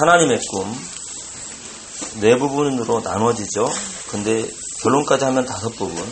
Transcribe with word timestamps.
하나님의 0.00 0.40
꿈 0.50 0.98
네 2.20 2.36
부분으로 2.36 3.00
나눠지죠. 3.00 3.68
근데 4.08 4.48
결론까지 4.82 5.24
하면 5.26 5.44
다섯 5.44 5.70
부분. 5.70 6.04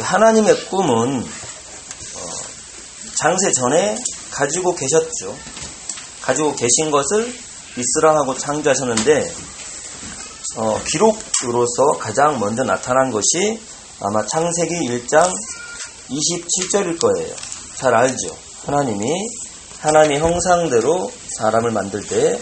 하나님의 0.00 0.66
꿈은 0.66 1.22
어, 1.22 2.20
장세 3.20 3.52
전에 3.52 3.96
가지고 4.30 4.74
계셨죠. 4.74 5.36
가지고 6.22 6.54
계신 6.54 6.90
것을 6.90 7.32
이스라하고 7.76 8.36
창조하셨는데 8.36 9.34
어, 10.56 10.80
기록으로서 10.86 11.98
가장 11.98 12.40
먼저 12.40 12.64
나타난 12.64 13.10
것이 13.10 13.60
아마 14.00 14.24
창세기 14.26 14.74
1장 14.88 15.32
27절일 16.10 16.98
거예요. 17.00 17.34
잘 17.76 17.94
알죠. 17.94 18.36
하나님이 18.66 19.04
하나님의 19.80 20.18
형상대로 20.18 21.10
사람을 21.38 21.70
만들 21.70 22.04
때 22.06 22.38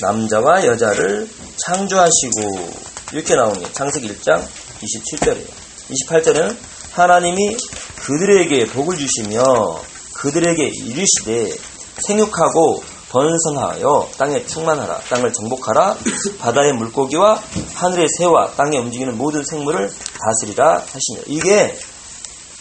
남자와 0.00 0.66
여자를 0.66 1.28
창조하시고 1.66 2.90
이렇게 3.12 3.34
게 3.34 3.72
창세기 3.72 4.08
1장 4.08 4.42
27절이에요. 4.82 5.46
28절에는 5.90 6.56
하나님이 6.92 7.56
그들에게 7.96 8.66
복을 8.66 8.96
주시며 8.96 9.80
그들에게 10.14 10.62
이르시되 10.66 11.56
생육하고 11.98 12.82
번성하여 13.10 14.10
땅에 14.18 14.46
충만하라 14.46 15.00
땅을 15.08 15.32
정복하라 15.32 15.96
바다의 16.38 16.72
물고기와 16.74 17.42
하늘의 17.74 18.06
새와 18.18 18.52
땅에 18.56 18.78
움직이는 18.78 19.18
모든 19.18 19.44
생물을 19.44 19.90
다스리라 20.24 20.78
하시며 20.78 21.22
이게 21.26 21.76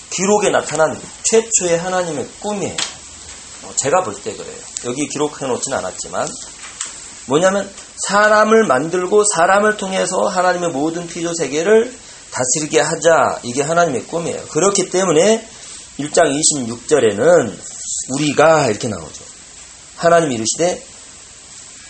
기록에 0.09 0.49
나타난 0.49 0.99
최초의 1.23 1.77
하나님의 1.77 2.27
꿈이에요. 2.39 2.98
어, 3.69 3.73
제가 3.75 4.01
볼 4.03 4.15
때 4.23 4.35
그래요. 4.35 4.55
여기 4.85 5.07
기록해 5.07 5.45
놓지는 5.47 5.77
않았지만 5.77 6.27
뭐냐면 7.27 7.69
사람을 8.07 8.65
만들고 8.67 9.23
사람을 9.35 9.77
통해서 9.77 10.27
하나님의 10.27 10.69
모든 10.71 11.07
피조 11.07 11.33
세계를 11.33 11.93
다스리게 12.31 12.79
하자. 12.79 13.39
이게 13.43 13.61
하나님의 13.61 14.05
꿈이에요. 14.05 14.45
그렇기 14.47 14.89
때문에 14.89 15.47
1장 15.99 16.39
26절에는 16.39 17.53
우리가 18.13 18.67
이렇게 18.67 18.87
나오죠. 18.87 19.23
하나님 19.97 20.31
이르시되 20.31 20.83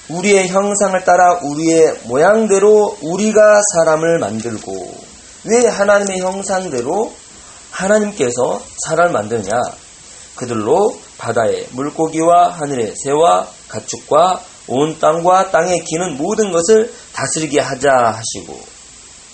우리의 0.09 0.47
형상을 0.49 1.03
따라 1.03 1.39
우리의 1.43 1.99
모양대로 2.05 2.97
우리가 3.01 3.61
사람을 3.75 4.17
만들고 4.19 4.97
왜 5.45 5.67
하나님의 5.67 6.19
형상대로 6.19 7.13
하나님께서 7.71 8.63
사람을 8.87 9.11
만드느냐? 9.13 9.51
그들로 10.39 10.97
바다의 11.17 11.67
물고기와 11.71 12.47
하늘의 12.51 12.93
새와 12.95 13.49
가축과 13.67 14.41
온 14.67 14.97
땅과 14.97 15.51
땅에 15.51 15.79
기는 15.79 16.15
모든 16.15 16.53
것을 16.53 16.93
다스리게 17.11 17.59
하자 17.59 17.91
하시고 17.91 18.61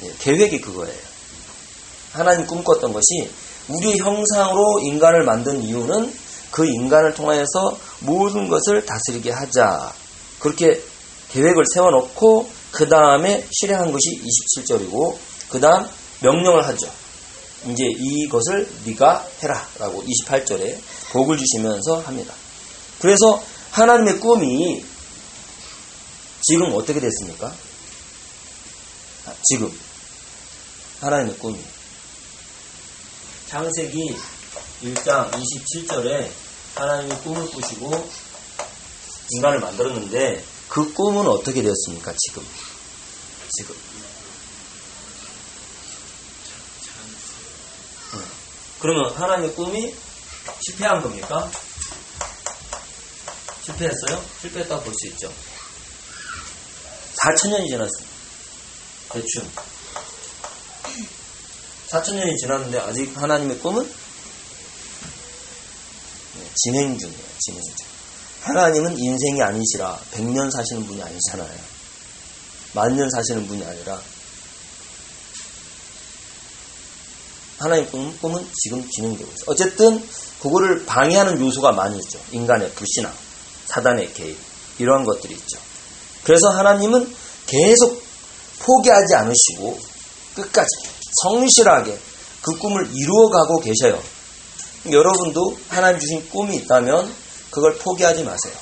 예, 0.03 0.13
계획이 0.17 0.61
그거예요. 0.61 0.97
하나님 2.11 2.47
꿈꿨던 2.47 2.91
것이 2.91 3.29
우리 3.67 3.99
형상으로 3.99 4.79
인간을 4.79 5.25
만든 5.25 5.61
이유는 5.61 6.11
그 6.49 6.65
인간을 6.65 7.13
통하여서 7.13 7.77
모든 7.99 8.47
것을 8.47 8.85
다스리게 8.85 9.29
하자. 9.29 9.93
그렇게 10.39 10.81
계획을 11.29 11.65
세워놓고 11.71 12.49
그 12.71 12.89
다음에 12.89 13.45
실행한 13.51 13.91
것이 13.91 14.23
27절이고 14.23 15.17
그 15.49 15.59
다음 15.59 15.85
명령을 16.21 16.65
하죠. 16.65 16.89
이제 17.67 17.83
이것을 17.85 18.67
네가 18.85 19.27
해라라고 19.43 20.03
28절에 20.03 20.77
복을 21.15 21.37
주시면서 21.37 22.01
합니다. 22.01 22.33
그래서 22.99 23.41
하나님의 23.71 24.19
꿈이 24.19 24.85
지금 26.41 26.73
어떻게 26.73 26.99
됐습니까? 26.99 27.55
지금 29.43 29.71
하나님의 30.99 31.37
꿈이 31.37 31.57
창세기 33.47 34.17
1장 34.83 35.31
27절에 35.31 36.29
하나님이 36.75 37.15
꿈을 37.23 37.49
꾸시고 37.49 38.09
인간을 39.35 39.61
만들었는데 39.61 40.43
그 40.67 40.93
꿈은 40.93 41.27
어떻게 41.27 41.61
되었습니까? 41.61 42.13
지금 42.17 42.45
지금 43.51 43.75
그러면 48.79 49.13
하나님의 49.15 49.55
꿈이 49.55 49.95
실패한 50.61 51.01
겁니까? 51.01 51.49
실패했어요? 53.63 54.23
실패했다고 54.41 54.83
볼 54.83 54.93
수 54.93 55.07
있죠. 55.07 55.31
4천년이 57.23 57.67
지났습니다. 57.69 58.15
대충. 59.09 59.49
4천년이 61.89 62.37
지났는데 62.37 62.79
아직 62.79 63.17
하나님의 63.17 63.59
꿈은 63.59 63.83
네, 66.35 66.51
진행 66.55 66.97
중이에요. 66.97 67.23
진행 67.39 67.61
중. 67.61 67.87
하나님은 68.41 68.99
인생이 68.99 69.41
아니시라 69.41 69.97
100년 70.11 70.51
사시는 70.51 70.85
분이 70.85 71.01
아니잖아요. 71.01 71.59
만년 72.73 73.09
사시는 73.09 73.47
분이 73.47 73.65
아니라 73.65 73.99
하나님 77.57 77.89
꿈, 77.89 78.17
꿈은 78.19 78.45
지금 78.63 78.87
진행되고 78.89 79.31
있어요. 79.31 79.45
어쨌든 79.47 80.07
그거를 80.41 80.85
방해하는 80.85 81.39
요소가 81.39 81.71
많이 81.71 81.97
있죠. 81.99 82.19
인간의 82.31 82.71
불신앙, 82.71 83.11
사단의 83.65 84.13
개입 84.13 84.37
이러한 84.79 85.05
것들이 85.05 85.33
있죠. 85.33 85.59
그래서 86.23 86.49
하나님은 86.49 87.15
계속 87.47 88.03
포기하지 88.59 89.15
않으시고 89.15 89.79
끝까지 90.35 90.67
성실하게 91.23 91.97
그 92.41 92.57
꿈을 92.57 92.89
이루어가고 92.93 93.59
계셔요. 93.61 94.01
여러분도 94.91 95.57
하나님 95.69 95.99
주신 95.99 96.29
꿈이 96.29 96.57
있다면 96.57 97.11
그걸 97.49 97.77
포기하지 97.77 98.23
마세요. 98.23 98.53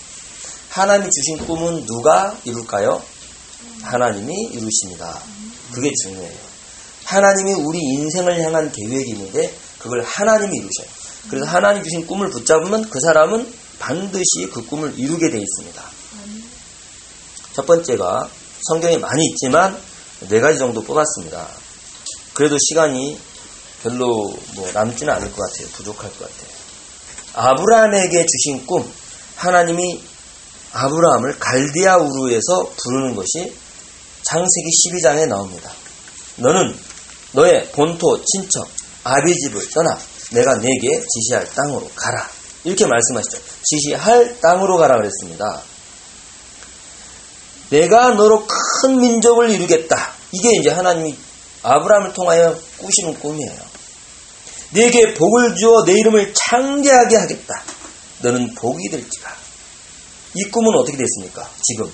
하나님이 0.70 1.10
주신 1.12 1.46
꿈은 1.46 1.86
누가 1.86 2.38
이룰까요? 2.46 3.02
하나님이 3.82 4.34
이루십니다. 4.52 5.20
그게 5.72 5.92
중요해요. 6.04 6.53
하나님이 7.06 7.54
우리 7.54 7.80
인생을 7.80 8.42
향한 8.42 8.72
계획이 8.72 9.12
있는데 9.12 9.54
그걸 9.80 10.02
하나님이 10.04 10.58
이루셔요. 10.58 10.88
그래서 11.30 11.46
하나님 11.46 11.84
주신 11.84 12.06
꿈을 12.08 12.30
붙잡으면 12.30 12.90
그 12.90 13.00
사람은 13.00 13.52
반드시 13.80 14.50
그 14.52 14.66
꿈을 14.66 14.98
이루게 14.98 15.30
되어 15.30 15.42
있습니다. 15.42 15.84
첫 17.54 17.66
번째가 17.66 18.30
성경에 18.70 18.98
많이 18.98 19.26
있지만 19.28 19.78
네 20.30 20.40
가지 20.40 20.58
정도 20.58 20.82
뽑았습니다. 20.84 21.48
그래도 22.34 22.58
시간이 22.58 23.20
별로 23.84 24.34
뭐 24.56 24.72
남지는 24.74 25.14
않을 25.14 25.32
것 25.32 25.38
같아요. 25.38 25.68
부족할 25.74 26.10
것 26.12 26.20
같아요. 26.20 26.54
아브라함에게 27.34 28.26
주신 28.26 28.66
꿈, 28.66 28.90
하나님이 29.36 30.02
아브라함을 30.72 31.38
갈디아 31.40 31.98
우르에서 31.98 32.72
부르는 32.78 33.16
것이 33.16 33.54
창세기 34.24 34.70
12장에 34.88 35.28
나옵니다. 35.28 35.70
너는 36.38 36.76
너의 37.34 37.72
본토, 37.72 38.24
친척, 38.24 38.68
아비 39.04 39.36
집을 39.36 39.70
떠나 39.70 39.98
내가 40.32 40.56
내게 40.58 41.04
지시할 41.06 41.48
땅으로 41.54 41.90
가라. 41.96 42.30
이렇게 42.64 42.86
말씀하시죠. 42.86 43.38
지시할 43.64 44.40
땅으로 44.40 44.78
가라 44.78 44.96
그랬습니다. 44.98 45.62
내가 47.70 48.12
너로 48.12 48.48
큰 48.48 49.00
민족을 49.00 49.50
이루겠다. 49.50 50.14
이게 50.32 50.50
이제 50.60 50.70
하나님이 50.70 51.16
아브라함을 51.64 52.14
통하여 52.14 52.58
꾸시는 52.78 53.20
꿈이에요. 53.20 53.74
내게 54.72 55.14
복을 55.14 55.56
주어 55.56 55.84
내 55.86 55.94
이름을 55.94 56.34
창대하게 56.34 57.16
하겠다. 57.16 57.64
너는 58.22 58.56
복이 58.56 58.90
될지가. 58.90 59.36
이 60.36 60.44
꿈은 60.46 60.76
어떻게 60.80 60.98
됐습니까? 60.98 61.50
지금. 61.62 61.92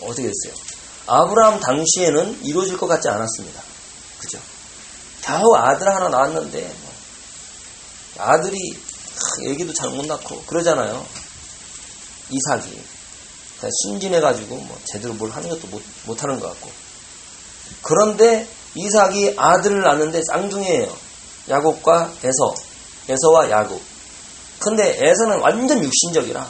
어떻게 0.00 0.22
됐어요? 0.22 0.54
아브라함 1.06 1.60
당시에는 1.60 2.40
이루어질 2.42 2.76
것 2.76 2.86
같지 2.86 3.08
않았습니다. 3.08 3.71
그죠? 4.22 4.38
겨우 5.20 5.54
아들 5.56 5.88
하나 5.88 6.08
낳았는데, 6.08 6.74
뭐 6.82 6.92
아들이, 8.18 8.56
애기도 9.48 9.72
잘 9.74 9.90
못 9.90 10.06
낳고, 10.06 10.42
그러잖아요. 10.44 11.06
이삭이. 12.30 12.82
순진해가지고, 13.84 14.56
뭐, 14.56 14.80
제대로 14.84 15.14
뭘 15.14 15.30
하는 15.30 15.48
것도 15.48 15.66
못, 15.68 15.82
못 16.06 16.22
하는 16.22 16.40
것 16.40 16.48
같고. 16.48 16.70
그런데 17.82 18.48
이삭이 18.74 19.34
아들을 19.36 19.82
낳는데 19.82 20.20
쌍둥이에요. 20.30 20.96
야곱과 21.48 22.12
에서. 22.24 22.54
에서와 23.08 23.50
야곱. 23.50 23.80
근데 24.60 24.98
에서는 25.02 25.40
완전 25.40 25.82
육신적이라. 25.82 26.48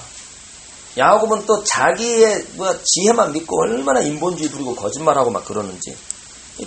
야곱은 0.98 1.46
또 1.46 1.64
자기의 1.64 2.46
뭐 2.52 2.78
지혜만 2.84 3.32
믿고 3.32 3.62
얼마나 3.62 4.00
인본주의 4.00 4.50
부리고 4.50 4.74
거짓말하고 4.76 5.30
막 5.30 5.44
그러는지 5.44 5.96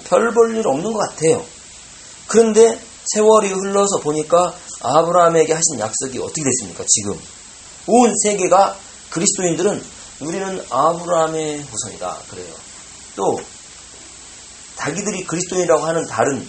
별 0.03 0.31
볼 0.33 0.55
일 0.55 0.67
없는 0.67 0.93
것 0.93 0.99
같아요. 0.99 1.45
그런데 2.27 2.79
세월이 3.13 3.49
흘러서 3.49 3.99
보니까 3.99 4.53
아브라함에게 4.81 5.53
하신 5.53 5.79
약속이 5.79 6.19
어떻게 6.19 6.43
됐습니까? 6.43 6.83
지금 6.87 7.19
온 7.87 8.13
세계가 8.23 8.77
그리스도인들은 9.11 9.83
우리는 10.21 10.65
아브라함의 10.69 11.61
후손이다. 11.61 12.17
그래요. 12.31 12.53
또 13.15 13.39
자기들이 14.77 15.25
그리스도인이라고 15.25 15.83
하는 15.83 16.05
다른 16.07 16.47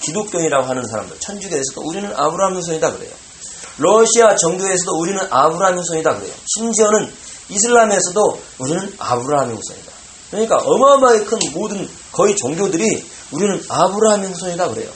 기독교인이라고 0.00 0.66
하는 0.66 0.86
사람들, 0.86 1.18
천주교에서도 1.18 1.80
우리는 1.82 2.12
아브라함 2.14 2.54
후손이다 2.56 2.92
그래요. 2.92 3.12
러시아 3.78 4.36
정교에서도 4.36 4.92
우리는 4.98 5.18
아브라함 5.30 5.78
후손이다 5.78 6.16
그래요. 6.18 6.32
심지어는 6.54 7.12
이슬람에서도 7.48 8.42
우리는 8.58 8.94
아브라함의 8.98 9.56
후손이다. 9.56 9.92
그러니까 10.34 10.56
어마어마하게 10.56 11.24
큰 11.26 11.38
모든 11.52 11.88
거의 12.10 12.34
종교들이 12.34 13.04
우리는 13.30 13.62
아브라함의 13.68 14.30
후손이다 14.30 14.68
그래요. 14.68 14.90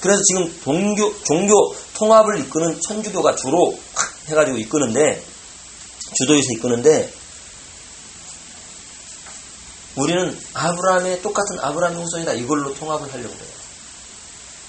그래서 0.00 0.20
지금 0.22 0.60
동교, 0.64 1.22
종교 1.24 1.74
통합을 1.94 2.40
이끄는 2.40 2.80
천주교가 2.80 3.36
주로 3.36 3.78
확 3.94 4.14
해가지고 4.28 4.58
이끄는데, 4.58 5.22
주도에서 6.14 6.46
이끄는데, 6.56 7.12
우리는 9.96 10.38
아브라함의 10.54 11.22
똑같은 11.22 11.60
아브라함의 11.60 12.02
후손이다. 12.02 12.32
이걸로 12.32 12.74
통합을 12.74 13.12
하려고 13.12 13.34
해요. 13.34 13.60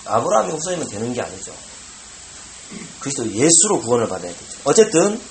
아브라함의 0.05 0.55
후손이면 0.55 0.87
되는 0.89 1.13
게 1.13 1.21
아니죠. 1.21 1.53
그리스도 2.99 3.31
예수로 3.31 3.81
구원을 3.81 4.07
받아야 4.07 4.31
되죠. 4.31 4.45
어쨌든 4.65 5.21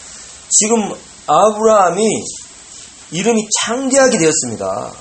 지금 0.48 0.94
아브라함이 1.26 2.25
이름이 3.12 3.48
창대하게 3.60 4.18
되었습니다. 4.18 4.92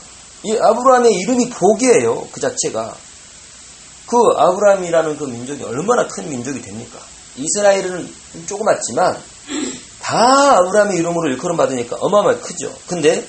이 0.44 0.57
아브라함의 0.57 1.13
이름이 1.13 1.50
복이에요. 1.50 2.27
그 2.31 2.39
자체가. 2.39 2.95
그 4.07 4.17
아브라함이라는 4.38 5.17
그 5.17 5.25
민족이 5.25 5.63
얼마나 5.63 6.07
큰 6.07 6.29
민족이 6.29 6.61
됩니까? 6.61 7.00
이스라엘은 7.38 8.11
조그맣지만 8.47 9.17
다 10.01 10.57
아브라함의 10.57 10.97
이름으로 10.97 11.29
일컬음 11.29 11.57
받으니까 11.57 11.97
어마어마하게 12.00 12.41
크죠. 12.41 12.73
근데 12.88 13.25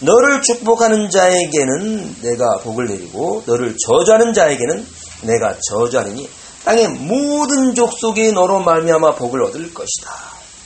너를 0.00 0.40
축복하는 0.42 1.10
자에게는 1.10 2.16
내가 2.22 2.58
복을 2.62 2.86
내리고 2.86 3.42
너를 3.46 3.76
저주하는 3.86 4.32
자에게는 4.32 4.86
내가 5.22 5.56
저주하리니 5.68 6.28
땅의 6.64 6.88
모든 6.88 7.74
족속이 7.74 8.32
너로 8.32 8.60
말미암아 8.60 9.16
복을 9.16 9.42
얻을 9.44 9.74
것이다. 9.74 10.10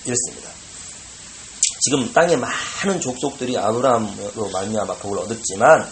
이랬습니다. 0.04 0.55
지금 1.86 2.12
땅의 2.12 2.36
많은 2.36 3.00
족속들이 3.00 3.56
아브라함으로 3.56 4.50
말미암아 4.50 4.94
복을 4.96 5.20
얻었지만 5.20 5.88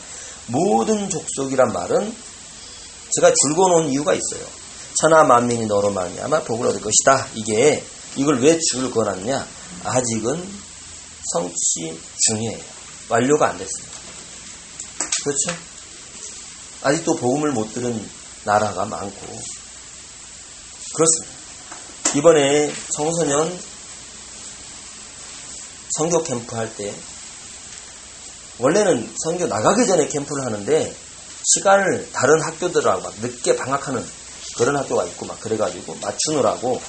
모든 0.49 1.09
족속이란 1.09 1.73
말은 1.73 2.13
제가 3.15 3.31
놓은 3.69 3.91
이유가 3.91 4.13
있어요. 4.13 4.45
천하 5.01 5.23
만민이 5.23 5.67
너로 5.67 5.93
말미암아 5.93 6.43
복을 6.43 6.67
얻을 6.67 6.81
것이다. 6.81 7.29
이게 7.35 7.85
이걸 8.17 8.41
왜 8.41 8.59
줄거 8.59 9.05
놨냐? 9.05 9.47
아직은 9.85 10.49
성취 11.33 12.01
중이에요. 12.27 12.59
완료가 13.09 13.51
안 13.51 13.59
됐습니다. 13.59 13.97
그렇죠? 15.23 15.61
아직도 16.83 17.15
복음을 17.19 17.53
못 17.53 17.73
들은 17.73 18.05
나라가 18.43 18.85
많고 18.85 19.27
그렇습니다. 20.93 21.35
이번에 22.17 22.73
청소년 22.91 23.74
성교 25.97 26.23
캠프 26.23 26.57
할 26.57 26.75
때 26.75 26.95
원래는 28.59 29.13
성교 29.25 29.47
나가기 29.47 29.87
전에 29.87 30.07
캠프를 30.07 30.47
하는데 30.47 30.97
시간을 31.43 32.11
다른 32.13 32.41
학교들하고 32.43 33.03
막 33.03 33.15
늦게 33.21 33.57
방학하는 33.57 34.05
그런 34.57 34.77
학교가 34.77 35.05
있고 35.07 35.27
막 35.27 35.41
그래가지고 35.41 35.97
맞추느라고 36.01 36.81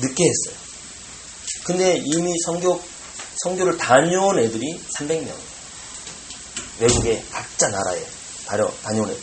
늦게 0.00 0.24
했어요. 0.24 0.60
근데 1.64 2.02
이미 2.04 2.32
성교 2.44 2.82
성교를 3.42 3.78
다녀온 3.78 4.38
애들이 4.38 4.80
300명. 4.98 5.32
외국의 6.80 7.24
각자 7.30 7.68
나라에 7.68 8.04
다녀온 8.82 9.10
애들. 9.10 9.22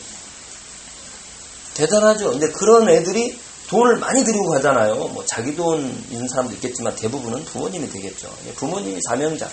대단하죠. 1.75 2.31
근데 2.31 2.47
그런 2.51 2.89
애들이 2.89 3.39
돈을 3.69 3.97
많이 3.97 4.23
들이고 4.23 4.49
가잖아요. 4.49 4.95
뭐 4.95 5.25
자기 5.25 5.55
돈 5.55 5.81
있는 6.09 6.27
사람도 6.27 6.55
있겠지만 6.55 6.95
대부분은 6.95 7.43
부모님이 7.45 7.89
되겠죠. 7.89 8.33
부모님이 8.55 8.99
사명자. 9.07 9.49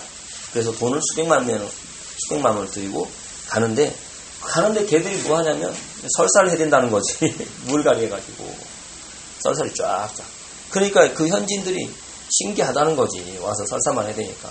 그래서 0.53 0.71
돈을 0.71 1.01
수백만 1.01 1.47
원, 1.47 1.69
수백만 2.17 2.55
원을 2.55 2.71
들이고 2.71 3.07
가는데 3.47 3.93
가는데 4.41 4.85
걔들이 4.85 5.17
뭐 5.23 5.37
하냐면 5.39 5.75
설사를 6.15 6.49
해야 6.49 6.57
된다는 6.57 6.91
거지. 6.91 7.17
물갈이 7.65 8.05
해가지고 8.05 8.55
설사를 9.39 9.73
쫙쫙. 9.73 10.25
그러니까 10.69 11.13
그 11.13 11.27
현지인들이 11.27 11.89
신기하다는 12.29 12.95
거지. 12.95 13.37
와서 13.41 13.65
설사만 13.65 14.05
해야 14.05 14.15
되니까. 14.15 14.49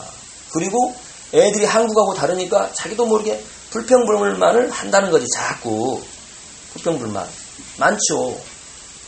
그리고 0.52 0.94
애들이 1.32 1.64
한국하고 1.64 2.14
다르니까 2.14 2.72
자기도 2.75 3.06
모르게 3.06 3.43
불평불만을 3.70 4.70
한다는 4.70 5.10
거지. 5.10 5.26
자꾸 5.34 6.02
불평불만 6.75 7.26
많죠. 7.78 8.38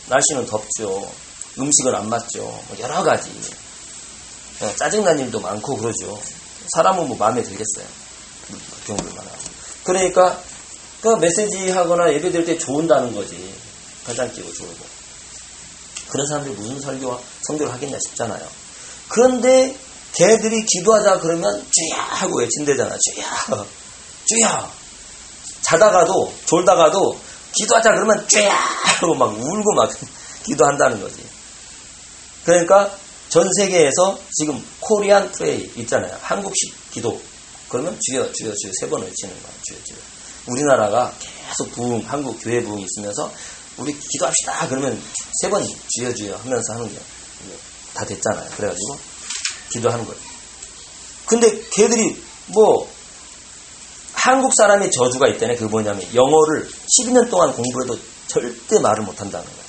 날씨는 0.07 0.45
덥죠. 0.45 1.11
음식은 1.59 1.93
안 1.95 2.09
맞죠. 2.09 2.39
뭐 2.39 2.77
여러 2.79 3.03
가지. 3.03 3.31
짜증난 4.77 5.19
일도 5.19 5.39
많고 5.39 5.77
그러죠. 5.77 6.19
사람은 6.75 7.07
뭐 7.07 7.17
마음에 7.17 7.43
들겠어요. 7.43 7.85
하고. 8.87 9.37
그러니까 9.83 10.41
그 11.01 11.09
메시지 11.15 11.69
하거나 11.69 12.11
예배 12.11 12.31
드릴 12.31 12.45
때 12.45 12.57
좋은다는 12.57 13.13
거지. 13.13 13.53
가장 14.05 14.31
끼고 14.31 14.53
좋고. 14.53 14.97
그런 16.09 16.27
사람들이 16.27 16.55
무슨 16.55 16.79
설교와 16.79 17.19
성교를 17.47 17.73
하겠냐 17.73 17.97
싶잖아요. 18.07 18.47
그런데 19.09 19.77
걔들이 20.13 20.65
기도하자 20.65 21.19
그러면 21.19 21.65
주야 21.71 22.01
하고 22.01 22.39
외친대잖아. 22.39 22.95
주야. 22.97 23.25
주야. 24.25 24.71
자다가도 25.61 26.33
졸다가도 26.45 27.19
기도하자 27.57 27.91
그러면 27.91 28.25
쬐 28.27 28.47
하고 28.49 29.15
막 29.15 29.33
울고 29.33 29.73
막 29.75 29.91
기도한다는 30.45 31.01
거지. 31.01 31.23
그러니까 32.45 32.91
전 33.29 33.47
세계에서 33.53 34.19
지금 34.33 34.63
코리안 34.79 35.31
프레이 35.33 35.71
있잖아요. 35.77 36.17
한국식 36.21 36.91
기도. 36.91 37.19
그러면 37.69 37.97
주여 37.99 38.31
주여 38.31 38.53
주여 38.53 38.71
세 38.79 38.87
번 38.89 39.01
외치는 39.03 39.33
거야. 39.41 39.51
주여 39.63 39.77
주여. 39.83 39.97
우리나라가 40.47 41.13
계속 41.19 41.71
부흥, 41.73 42.03
한국 42.07 42.39
교회 42.41 42.61
부흥이 42.63 42.83
있으면서 42.85 43.31
우리 43.77 43.97
기도합시다. 43.99 44.67
그러면 44.69 45.01
세 45.41 45.49
번 45.49 45.65
주여 45.89 46.13
주여 46.13 46.37
하면서 46.37 46.73
하는 46.73 46.87
게 46.89 46.99
다 47.93 48.05
됐잖아요. 48.05 48.49
그래가지고 48.55 48.97
기도하는 49.73 50.05
거예요. 50.05 50.19
근데 51.25 51.59
걔들이 51.71 52.21
뭐 52.47 52.87
한국 54.17 54.51
사람의 54.57 54.89
저주가 54.89 55.27
있다네. 55.27 55.55
그게 55.55 55.69
뭐냐면 55.69 56.01
영어를 56.13 56.67
12년 56.67 57.29
동안 57.29 57.53
공부해도 57.53 57.99
절대 58.27 58.79
말을 58.79 59.03
못한다는 59.03 59.45
거예요. 59.45 59.67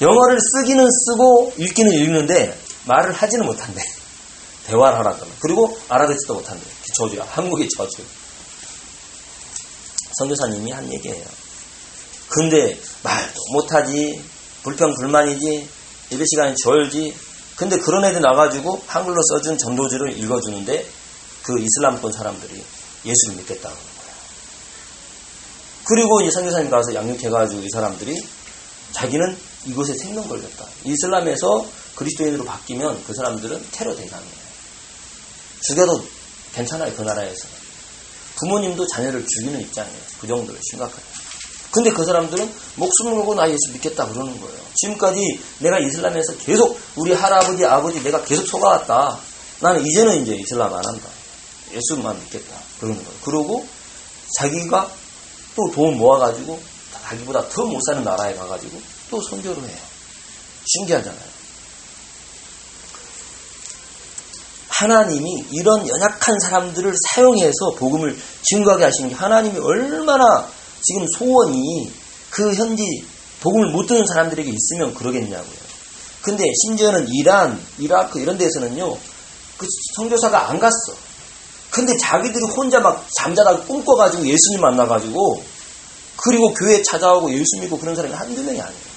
영어를 0.00 0.38
쓰기는 0.40 0.84
쓰고 0.90 1.52
읽기는 1.58 1.92
읽는데 1.92 2.58
말을 2.86 3.12
하지는 3.12 3.44
못한대. 3.44 3.82
대화를 4.66 4.98
하라 4.98 5.14
그러면. 5.16 5.36
그리고 5.40 5.78
알아듣지도 5.88 6.34
못한대. 6.34 6.64
그 6.64 6.92
저주야. 6.94 7.24
한국의 7.28 7.68
저주. 7.76 8.02
선교사님이 10.18 10.70
한 10.70 10.90
얘기예요. 10.90 11.24
근데 12.28 12.80
말도 13.02 13.40
못하지. 13.52 14.24
불평 14.62 14.94
불만이지. 14.94 15.68
예배 16.12 16.24
시간이 16.24 16.54
절지. 16.64 17.14
근데 17.56 17.78
그런 17.78 18.06
애들 18.06 18.22
나가지고 18.22 18.82
한글로 18.86 19.20
써준 19.22 19.58
전도지를 19.58 20.18
읽어주는데 20.18 20.86
그 21.42 21.60
이슬람권 21.60 22.10
사람들이 22.10 22.64
예수를 23.04 23.36
믿겠다는 23.36 23.76
거예요. 23.76 23.92
그리고 25.84 26.20
이제 26.20 26.30
선교사님 26.30 26.70
가서 26.70 26.94
양육해가지고 26.94 27.62
이 27.62 27.68
사람들이 27.72 28.26
자기는 28.92 29.36
이곳에 29.66 29.94
생명 29.94 30.28
걸렸다. 30.28 30.66
이슬람에서 30.84 31.66
그리스도인으로 31.96 32.44
바뀌면 32.44 33.04
그 33.04 33.14
사람들은 33.14 33.66
테러 33.72 33.94
대상이에요. 33.94 34.42
죽여도 35.68 36.04
괜찮아요. 36.54 36.94
그 36.94 37.02
나라에서. 37.02 37.46
부모님도 38.36 38.86
자녀를 38.88 39.24
죽이는 39.26 39.60
입장이에요. 39.60 39.98
그 40.20 40.26
정도로 40.26 40.58
심각해요. 40.70 41.12
근데 41.70 41.90
그 41.90 42.04
사람들은 42.04 42.52
목숨을 42.76 43.14
걸고 43.16 43.34
나 43.34 43.48
예수 43.48 43.72
믿겠다 43.72 44.06
그러는 44.06 44.38
거예요. 44.40 44.58
지금까지 44.74 45.40
내가 45.60 45.78
이슬람에서 45.78 46.36
계속 46.38 46.78
우리 46.96 47.12
할아버지, 47.12 47.64
아버지 47.64 48.02
내가 48.02 48.22
계속 48.24 48.46
속아왔다. 48.46 49.18
나는 49.60 49.86
이제는 49.86 50.22
이제 50.22 50.34
이슬람 50.34 50.72
안 50.74 50.84
한다. 50.84 51.08
예수만 51.72 52.18
믿겠다. 52.20 52.56
그러는 52.80 53.02
거예요. 53.02 53.18
그러고 53.24 53.66
자기가 54.38 54.90
또 55.54 55.70
돈 55.74 55.98
모아가지고 55.98 56.60
자기보다 57.08 57.48
더 57.48 57.66
못 57.66 57.80
사는 57.86 58.02
나라에 58.04 58.34
가가지고 58.34 58.80
또 59.10 59.20
선교를 59.22 59.62
해요. 59.62 59.78
신기하잖아요. 60.66 61.32
하나님이 64.68 65.44
이런 65.50 65.86
연약한 65.86 66.38
사람들을 66.40 66.92
사용해서 67.14 67.72
복음을 67.76 68.16
증거하게 68.42 68.84
하시는 68.84 69.10
게 69.10 69.14
하나님이 69.14 69.58
얼마나 69.58 70.48
지금 70.82 71.06
소원이 71.18 71.92
그 72.30 72.54
현지 72.54 72.82
복음을 73.40 73.70
못 73.70 73.86
듣는 73.86 74.04
사람들에게 74.06 74.50
있으면 74.50 74.94
그러겠냐고요. 74.94 75.62
근데 76.22 76.44
심지어는 76.64 77.06
이란, 77.10 77.60
이라크 77.78 78.20
이런 78.20 78.38
데서는요, 78.38 78.96
그 79.58 79.66
선교사가 79.96 80.48
안 80.48 80.58
갔어. 80.58 80.94
근데 81.72 81.96
자기들이 81.96 82.44
혼자 82.54 82.80
막 82.80 83.04
잠자다가 83.18 83.64
꿈꿔가지고 83.64 84.26
예수님 84.26 84.60
만나가지고 84.60 85.42
그리고 86.18 86.52
교회 86.52 86.82
찾아오고 86.82 87.32
예수 87.32 87.58
믿고 87.60 87.78
그런 87.78 87.96
사람이 87.96 88.14
한두 88.14 88.42
명이 88.42 88.60
아니에요. 88.60 88.92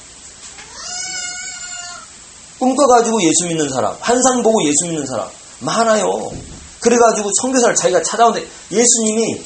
꿈꿔가지고 2.60 3.22
예수 3.24 3.48
믿는 3.48 3.70
사람, 3.70 3.96
환상 4.02 4.44
보고 4.44 4.62
예수 4.64 4.88
믿는 4.88 5.08
사람 5.08 5.30
많아요. 5.60 6.32
그래가지고 6.82 7.30
선교사를 7.42 7.76
자기가 7.76 8.02
찾아오는데 8.04 8.46
예수님이 8.72 9.42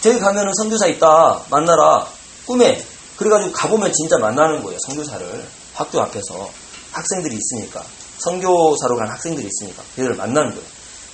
저기 0.00 0.18
가면은 0.18 0.52
선교사 0.54 0.86
있다 0.86 1.42
만나라 1.50 2.06
꿈에 2.46 2.82
그래가지고 3.16 3.52
가보면 3.52 3.92
진짜 3.92 4.16
만나는 4.18 4.62
거예요 4.62 4.78
선교사를 4.86 5.46
학교 5.74 6.00
앞에서 6.00 6.48
학생들이 6.92 7.36
있으니까 7.36 7.84
선교사로 8.18 8.96
간 8.96 9.08
학생들이 9.08 9.46
있으니까 9.46 9.82
걔들을 9.96 10.16
만나는 10.16 10.50
거예요. 10.50 10.66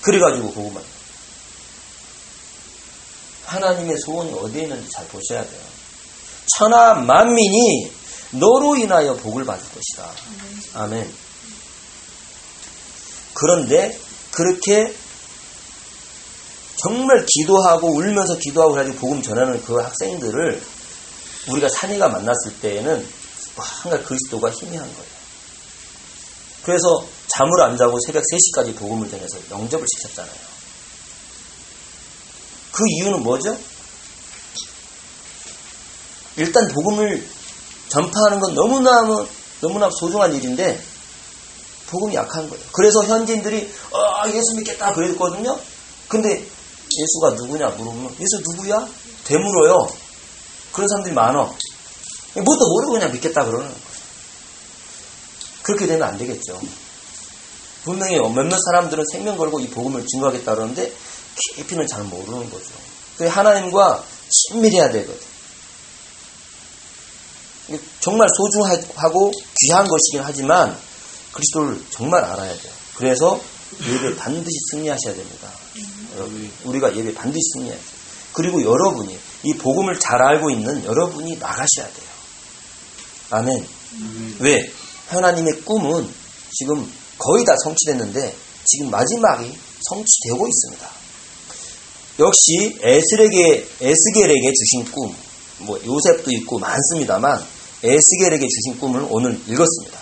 그래가지고 0.03 0.53
보고만 0.53 0.83
하나님의 3.47 3.97
소원이 4.05 4.33
어디에 4.33 4.63
있는지 4.63 4.89
잘 4.91 5.07
보셔야 5.09 5.45
돼요. 5.45 5.61
천하 6.59 6.95
만민이 6.95 7.93
너로 8.33 8.77
인하여 8.77 9.15
복을 9.15 9.45
받을 9.45 9.65
것이다. 9.71 10.11
아멘. 10.75 11.13
그런데 13.35 13.99
그렇게 14.33 14.95
정말 16.83 17.25
기도하고 17.27 17.89
울면서 17.89 18.37
기도하고 18.39 18.75
가지고 18.75 18.99
복음 18.99 19.23
전하는 19.23 19.63
그 19.65 19.77
학생들을 19.77 20.63
우리가 21.49 21.69
산이가 21.69 22.09
만났을 22.09 22.61
때에는 22.61 23.09
한가 23.57 24.03
그리스도가 24.03 24.51
희미한 24.51 24.87
거예요. 24.87 25.17
그래서 26.65 27.07
잠을 27.29 27.63
안 27.63 27.77
자고 27.77 27.99
새벽 28.07 28.23
3시까지 28.23 28.77
복음을 28.77 29.09
전해서 29.09 29.39
영접을 29.51 29.87
시켰잖아요. 29.97 30.56
그 32.77 32.85
이유는 32.87 33.23
뭐죠? 33.23 33.57
일단 36.37 36.69
복음을 36.69 37.27
전파하는 37.89 38.39
건 38.39 38.55
너무나 38.55 39.27
너무나 39.63 39.89
소중한 39.99 40.35
일인데 40.35 40.79
복음이 41.87 42.15
약한 42.15 42.51
거예요. 42.51 42.63
그래서 42.73 43.03
현지인들이 43.05 43.73
아 43.95 44.29
예수 44.29 44.55
믿겠다 44.59 44.93
그랬거든요. 44.93 45.59
근데 46.07 46.29
예수가 46.39 47.31
누구냐 47.43 47.69
물으면 47.69 48.15
예수 48.21 48.43
누구야? 48.45 48.87
되물어요. 49.25 49.89
그런 50.73 50.87
사람들이 50.87 51.15
많아. 51.15 51.51
뭣도 52.35 52.69
모르고 52.69 52.93
그냥 52.93 53.11
믿겠다 53.13 53.47
그러는 53.47 53.69
거예요. 53.69 53.81
그렇게 55.63 55.87
되면 55.87 56.07
안 56.07 56.19
되겠죠. 56.19 56.61
분명히 57.85 58.19
몇몇 58.19 58.59
사람들은 58.59 59.03
생명 59.11 59.39
걸고 59.39 59.61
이 59.61 59.69
복음을 59.71 60.05
증거하겠다 60.07 60.55
그러는데 60.55 60.93
깊이는 61.37 61.87
잘 61.87 62.03
모르는 62.05 62.51
거죠. 62.51 62.71
그 63.17 63.27
하나님과 63.27 64.05
친밀해야 64.29 64.91
되거든. 64.91 65.37
정말 68.01 68.29
소중하고 68.37 69.33
귀한 69.61 69.87
것이긴 69.87 70.21
하지만 70.23 70.79
그리스도를 71.33 71.83
정말 71.91 72.25
알아야 72.25 72.57
돼요. 72.57 72.73
그래서 72.95 73.41
예배 73.81 74.17
반드시 74.17 74.57
승리하셔야 74.71 75.15
됩니다. 75.15 75.51
여러분, 76.15 76.51
우리가 76.65 76.97
예배 76.97 77.15
반드시 77.15 77.43
승리해야 77.55 77.77
돼요. 77.77 77.87
그리고 78.33 78.63
여러분이 78.63 79.19
이 79.45 79.55
복음을 79.55 79.99
잘 79.99 80.23
알고 80.23 80.51
있는 80.51 80.85
여러분이 80.85 81.37
나가셔야 81.39 81.87
돼요. 81.87 82.07
아멘. 83.31 83.67
왜? 84.41 84.71
하나님의 85.09 85.63
꿈은 85.63 86.13
지금 86.53 86.91
거의 87.19 87.45
다 87.45 87.55
성취됐는데 87.65 88.37
지금 88.67 88.91
마지막이 88.91 89.59
성취되고 89.89 90.49
있습니다. 90.49 90.91
역시 92.19 92.79
에스겔에게 92.81 93.69
에스겔에게 93.81 94.53
주신 94.53 94.91
꿈, 94.91 95.15
뭐 95.59 95.79
요셉도 95.85 96.31
있고 96.33 96.59
많습니다만 96.59 97.45
에스겔에게 97.83 98.47
주신 98.49 98.81
꿈을 98.81 99.07
오늘 99.11 99.33
읽었습니다. 99.47 99.99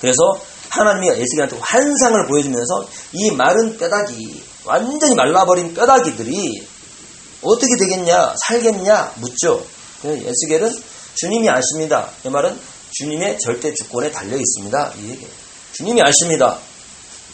그래서 0.00 0.40
하나님이 0.70 1.08
에스겔한테 1.20 1.58
환상을 1.60 2.26
보여주면서 2.26 2.88
이 3.12 3.30
마른 3.32 3.78
뼈다귀, 3.78 4.42
완전히 4.64 5.14
말라버린 5.14 5.74
뼈다귀들이 5.74 6.66
어떻게 7.42 7.76
되겠냐, 7.76 8.34
살겠냐 8.46 9.14
묻죠. 9.16 9.64
에스겔은 10.04 10.82
주님이 11.14 11.48
아십니다. 11.48 12.10
이 12.24 12.28
말은 12.28 12.58
주님의 12.90 13.38
절대 13.38 13.72
주권에 13.72 14.10
달려 14.10 14.36
있습니다. 14.36 14.92
이 14.98 15.10
얘기예요. 15.10 15.30
주님이 15.72 16.02
아십니다. 16.02 16.58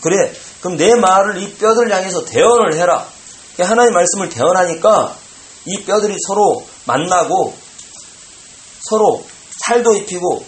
그래, 0.01 0.33
그럼 0.61 0.77
내 0.77 0.95
말을 0.95 1.41
이 1.41 1.55
뼈들 1.55 1.91
향해서 1.91 2.25
대언을 2.25 2.75
해라. 2.75 3.07
하나님 3.59 3.93
말씀을 3.93 4.29
대언하니까 4.29 5.17
이 5.67 5.85
뼈들이 5.85 6.17
서로 6.27 6.65
만나고 6.87 7.55
서로 8.89 9.25
살도 9.65 9.95
입히고 9.97 10.45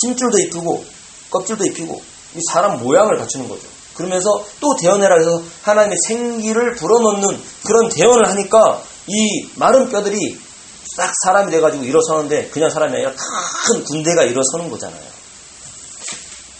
심줄도 0.00 0.38
입히고 0.38 0.84
껍질도 1.30 1.64
입히고 1.66 2.00
이 2.36 2.40
사람 2.52 2.78
모양을 2.78 3.18
갖추는 3.18 3.48
거죠. 3.48 3.66
그러면서 3.94 4.44
또 4.60 4.76
대언해라 4.76 5.16
해서 5.16 5.42
하나님의 5.62 5.96
생기를 6.06 6.74
불어넣는 6.74 7.42
그런 7.64 7.88
대언을 7.88 8.28
하니까 8.28 8.82
이 9.06 9.48
마른 9.56 9.88
뼈들이 9.88 10.38
딱 10.96 11.12
사람이 11.24 11.50
돼가지고 11.50 11.84
일어서는데 11.84 12.48
그냥 12.50 12.70
사람이 12.70 12.92
아니라 12.94 13.12
큰 13.66 13.84
군대가 13.84 14.22
일어서는 14.24 14.70
거잖아요. 14.70 15.15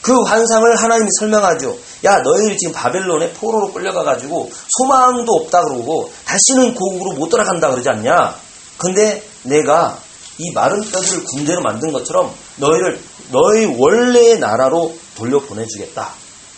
그 0.06 0.22
환상을 0.22 0.76
하나님이 0.76 1.08
설명하죠. 1.18 1.76
야, 2.04 2.18
너희들이 2.18 2.56
지금 2.58 2.72
바벨론에 2.72 3.32
포로로 3.32 3.72
끌려가가지고 3.72 4.48
소망도 4.78 5.32
없다 5.32 5.62
그러고 5.62 6.12
다시는 6.24 6.74
고국으로 6.74 7.14
못 7.14 7.28
돌아간다 7.28 7.68
그러지 7.70 7.88
않냐? 7.88 8.36
근데 8.78 9.20
내가 9.42 9.98
이 10.38 10.52
마른 10.52 10.80
뼈들을 10.80 11.24
군대로 11.24 11.60
만든 11.60 11.90
것처럼 11.90 12.32
너희를 12.54 13.00
너희 13.32 13.66
원래의 13.76 14.38
나라로 14.38 14.96
돌려 15.16 15.40
보내주겠다. 15.40 16.10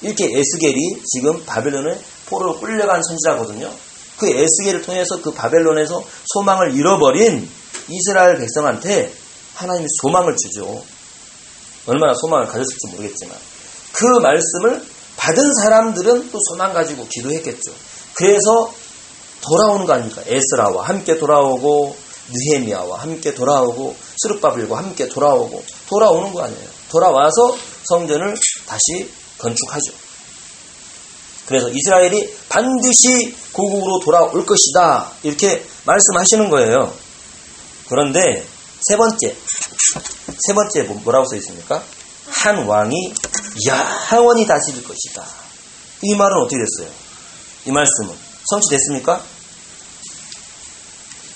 이렇게 0.02 0.24
에스겔이 0.26 1.04
지금 1.06 1.42
바벨론에 1.46 1.98
포로로 2.28 2.60
끌려간 2.60 3.02
선지자거든요. 3.02 3.70
그 4.18 4.28
에스겔을 4.28 4.82
통해서 4.82 5.22
그 5.22 5.32
바벨론에서 5.32 6.04
소망을 6.34 6.76
잃어버린 6.76 7.48
이스라엘 7.88 8.36
백성한테 8.36 9.10
하나님이 9.54 9.86
소망을 10.02 10.36
주죠. 10.36 10.82
얼마나 11.88 12.14
소망을 12.14 12.46
가졌을지 12.46 12.88
모르겠지만 12.92 13.36
그 13.92 14.04
말씀을 14.20 14.84
받은 15.16 15.54
사람들은 15.54 16.30
또 16.30 16.38
소망 16.48 16.72
가지고 16.72 17.06
기도했겠죠. 17.08 17.72
그래서 18.14 18.72
돌아오는 19.40 19.86
거 19.86 19.94
아닙니까? 19.94 20.22
에스라와 20.26 20.86
함께 20.86 21.18
돌아오고 21.18 21.96
느헤미야와 22.30 23.00
함께 23.00 23.34
돌아오고 23.34 23.96
스룹바빌과 24.22 24.76
함께 24.76 25.08
돌아오고 25.08 25.64
돌아오는 25.88 26.32
거 26.32 26.42
아니에요. 26.42 26.68
돌아와서 26.90 27.56
성전을 27.84 28.34
다시 28.66 29.10
건축하죠. 29.38 29.92
그래서 31.46 31.70
이스라엘이 31.70 32.34
반드시 32.50 33.34
고국으로 33.52 34.00
돌아올 34.00 34.44
것이다. 34.44 35.12
이렇게 35.22 35.64
말씀하시는 35.86 36.50
거예요. 36.50 36.92
그런데 37.88 38.44
세 38.80 38.96
번째, 38.96 39.36
세 40.46 40.54
번째 40.54 40.82
뭐, 40.84 41.00
뭐라고 41.02 41.26
써 41.28 41.36
있습니까? 41.36 41.82
한 42.28 42.66
왕이 42.66 43.14
영원히 44.12 44.46
다스릴 44.46 44.84
것이다. 44.84 45.26
이 46.02 46.14
말은 46.14 46.36
어떻게 46.42 46.56
됐어요? 46.58 46.94
이 47.66 47.72
말씀은 47.72 48.14
성취됐습니까? 48.50 49.22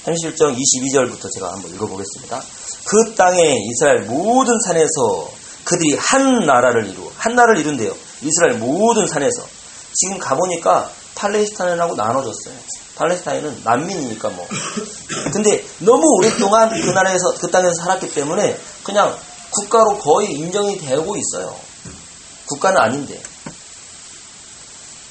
31장 0.04 0.56
22절부터 0.56 1.32
제가 1.34 1.52
한번 1.52 1.72
읽어보겠습니다. 1.74 2.42
그 2.84 3.14
땅에 3.14 3.56
이스라엘 3.70 4.02
모든 4.02 4.58
산에서 4.66 5.32
그들이 5.64 5.96
한 5.96 6.44
나라를 6.44 6.88
이루어 6.88 7.10
한 7.16 7.34
나라를 7.34 7.60
이룬대요. 7.60 7.94
이스라엘 8.22 8.58
모든 8.58 9.06
산에서 9.06 9.46
지금 9.94 10.18
가보니까 10.18 10.90
팔레스타인하고 11.14 11.94
나눠졌어요. 11.94 12.54
팔레스타인은 12.96 13.62
난민이니까 13.64 14.28
뭐. 14.30 14.46
근데 15.32 15.64
너무 15.80 16.02
오랫동안 16.18 16.70
그 16.70 16.90
나라에서 16.90 17.34
그 17.34 17.50
땅에서 17.50 17.74
살았기 17.74 18.12
때문에 18.14 18.58
그냥 18.82 19.16
국가로 19.50 19.98
거의 19.98 20.32
인정이 20.32 20.78
되고 20.78 21.16
있어요. 21.16 21.54
국가는 22.46 22.80
아닌데. 22.80 23.20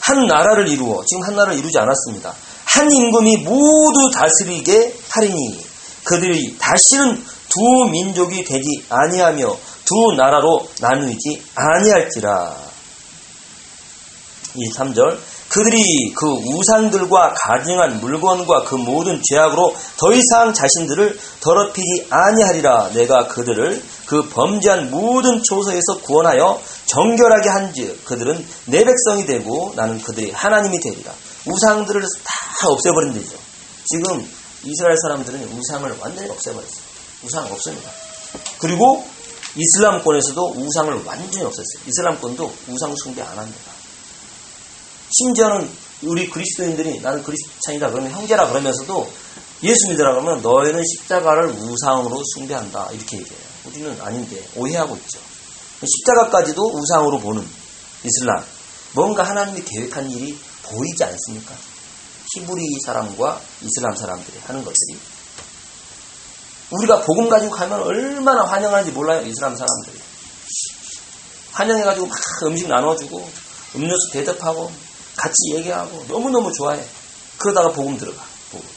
한 0.01 0.25
나라를 0.25 0.67
이루어 0.67 1.03
지금 1.05 1.23
한 1.23 1.35
나라를 1.35 1.59
이루지 1.59 1.77
않았습니다. 1.77 2.33
한 2.65 2.91
임금이 2.91 3.37
모두 3.37 4.09
다스리게 4.13 4.97
하리니 5.09 5.65
그들이 6.03 6.57
다시는 6.57 7.23
두 7.49 7.89
민족이 7.91 8.43
되지 8.43 8.85
아니하며 8.89 9.57
두 9.85 10.15
나라로 10.17 10.67
나누지 10.79 11.43
아니할지라. 11.53 12.55
23절 14.55 15.17
그들이 15.51 16.13
그 16.15 16.27
우상들과 16.27 17.33
가증한 17.33 17.99
물건과 17.99 18.63
그 18.63 18.75
모든 18.75 19.21
죄악으로 19.21 19.75
더 19.97 20.13
이상 20.13 20.53
자신들을 20.53 21.19
더럽히지 21.41 22.07
아니하리라. 22.09 22.91
내가 22.93 23.27
그들을 23.27 23.83
그 24.05 24.29
범죄한 24.29 24.91
모든 24.91 25.41
초소에서 25.43 25.99
구원하여 26.03 26.61
정결하게 26.85 27.49
한즉 27.49 28.05
그들은 28.05 28.45
내 28.67 28.85
백성이 28.85 29.25
되고 29.25 29.73
나는 29.75 30.01
그들이 30.01 30.31
하나님이 30.31 30.79
되리라. 30.79 31.11
우상들을 31.45 32.01
다 32.01 32.69
없애버린 32.69 33.13
데죠. 33.13 33.35
지금 33.85 34.25
이스라엘 34.63 34.95
사람들은 35.03 35.51
우상을 35.51 35.97
완전히 35.99 36.29
없애버렸어요. 36.29 36.83
우상 37.25 37.51
없습니다. 37.51 37.89
그리고 38.59 39.05
이슬람권에서도 39.57 40.53
우상을 40.55 41.03
완전히 41.05 41.45
없앴어요. 41.45 41.87
이슬람권도 41.89 42.53
우상 42.69 42.95
숭배 42.95 43.21
안 43.21 43.37
합니다. 43.37 43.70
심지어는 45.11 45.69
우리 46.03 46.29
그리스도인들이 46.29 47.01
나는 47.01 47.21
그리스찬이다 47.23 47.91
그러면 47.91 48.11
형제라 48.11 48.47
그러면서도 48.47 49.11
예수 49.63 49.89
믿으라 49.89 50.13
그러면 50.13 50.41
너희는 50.41 50.81
십자가를 50.83 51.49
우상으로 51.49 52.21
숭배한다 52.33 52.89
이렇게 52.91 53.17
얘기해요. 53.17 53.41
우리는 53.65 54.01
아닌데 54.01 54.43
오해하고 54.55 54.95
있죠. 54.97 55.19
십자가까지도 55.85 56.73
우상으로 56.73 57.19
보는 57.19 57.45
이슬람 58.03 58.43
뭔가 58.93 59.23
하나님이 59.23 59.63
계획한 59.63 60.09
일이 60.09 60.37
보이지 60.63 61.03
않습니까? 61.03 61.53
히브리 62.33 62.61
사람과 62.85 63.41
이슬람 63.61 63.95
사람들이 63.95 64.37
하는 64.45 64.63
것들이 64.63 64.97
우리가 66.71 67.01
복음 67.01 67.29
가지고 67.29 67.51
가면 67.51 67.81
얼마나 67.81 68.43
환영하는지 68.43 68.91
몰라요 68.91 69.21
이슬람 69.27 69.55
사람들이 69.55 69.99
환영해가지고 71.51 72.07
막 72.07 72.17
음식 72.43 72.67
나눠주고 72.67 73.29
음료수 73.75 74.11
대접하고 74.13 74.71
같이 75.15 75.55
얘기하고 75.55 76.05
너무너무 76.07 76.51
좋아해 76.53 76.83
그러다가 77.37 77.71
복음 77.71 77.97
들어가 77.97 78.23
복음. 78.51 78.67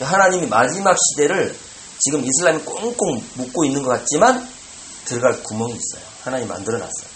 하나님이 0.00 0.46
마지막 0.46 0.96
시대를 1.10 1.56
지금 2.00 2.24
이슬람이 2.24 2.64
꽁꽁 2.64 3.22
묶고 3.34 3.64
있는 3.64 3.82
것 3.82 3.90
같지만 3.90 4.46
들어갈 5.06 5.42
구멍이 5.42 5.72
있어요 5.72 6.02
하나님 6.24 6.48
만들어놨어요 6.48 7.14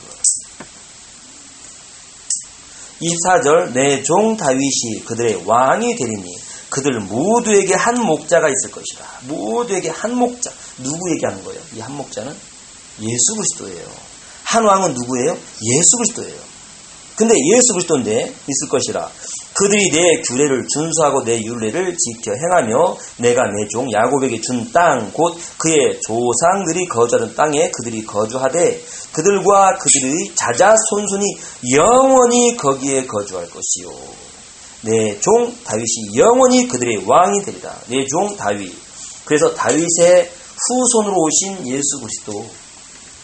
24절 3.01 3.73
내 3.73 4.03
종 4.03 4.37
다윗이 4.37 5.05
그들의 5.05 5.45
왕이 5.47 5.95
되리니 5.97 6.37
그들 6.71 7.01
모두에게 7.01 7.75
한 7.75 7.99
목자가 8.05 8.49
있을 8.49 8.71
것이다. 8.73 9.07
모두에게 9.23 9.89
한 9.89 10.15
목자. 10.15 10.51
누구 10.79 11.11
얘기하는 11.13 11.43
거예요? 11.45 11.61
이 11.75 11.81
한 11.81 11.97
목자는 11.97 12.31
예수 13.01 13.35
그리스도예요. 13.37 13.89
한 14.45 14.65
왕은 14.65 14.95
누구예요? 14.95 15.31
예수 15.33 15.97
그리스도예요. 15.99 16.41
근데 17.19 17.35
예수 17.35 17.73
그리스도인데 17.75 18.33
있을 18.49 18.69
것이라. 18.71 19.11
그들이 19.55 19.91
내 19.91 20.21
규례를 20.23 20.65
준수하고 20.73 21.25
내 21.25 21.43
율례를 21.43 21.97
지켜 21.97 22.31
행하며 22.33 22.97
내가 23.19 23.43
내 23.43 23.67
종 23.69 23.91
야곱에게 23.93 24.41
준 24.41 24.71
땅 24.73 25.11
곧 25.13 25.37
그의 25.59 25.99
조상들이 26.07 26.87
거주하는 26.87 27.35
땅에 27.35 27.71
그들이 27.73 28.05
거주하되 28.05 28.81
그들과 29.13 29.79
그들의 29.79 30.31
자자 30.37 30.75
손손이 30.91 31.25
영원히 31.75 32.57
거기에 32.57 33.07
거주할 33.07 33.49
것이요. 33.51 33.91
내 34.83 35.19
종 35.21 35.53
다윗이 35.65 36.17
영원히 36.17 36.69
그들의 36.69 37.03
왕이 37.05 37.43
되리다 37.45 37.75
내종 37.89 38.37
다윗. 38.37 38.73
그래서 39.25 39.53
다윗의 39.55 40.31
후손으로 40.69 41.17
오신 41.21 41.67
예수 41.67 41.99
그리스도 42.01 42.47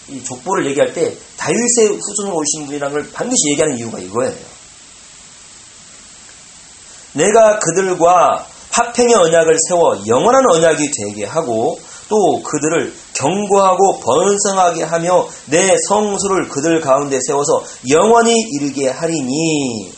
이 0.08 0.23
족보를 0.23 0.66
얘기할 0.70 0.92
때 0.92 1.16
다윗의 1.37 1.99
후손으로 1.99 2.37
오신 2.37 2.66
분이라는 2.66 2.94
걸 2.94 3.11
반드시 3.12 3.50
얘기하는 3.52 3.78
이유가 3.78 3.99
이거예요. 3.99 4.54
내가 7.14 7.58
그들과 7.61 8.46
화평의 8.70 9.14
언약을 9.14 9.56
세워 9.68 10.02
영원한 10.06 10.42
언약이 10.50 10.90
되게 10.90 11.25
하고 11.25 11.78
또 12.08 12.42
그들을 12.42 12.92
경고하고 13.14 14.00
번성하게 14.00 14.82
하며 14.82 15.26
내 15.46 15.75
성수를 15.88 16.49
그들 16.49 16.80
가운데 16.80 17.18
세워서 17.25 17.64
영원히 17.88 18.34
이르게 18.52 18.88
하리니 18.88 19.92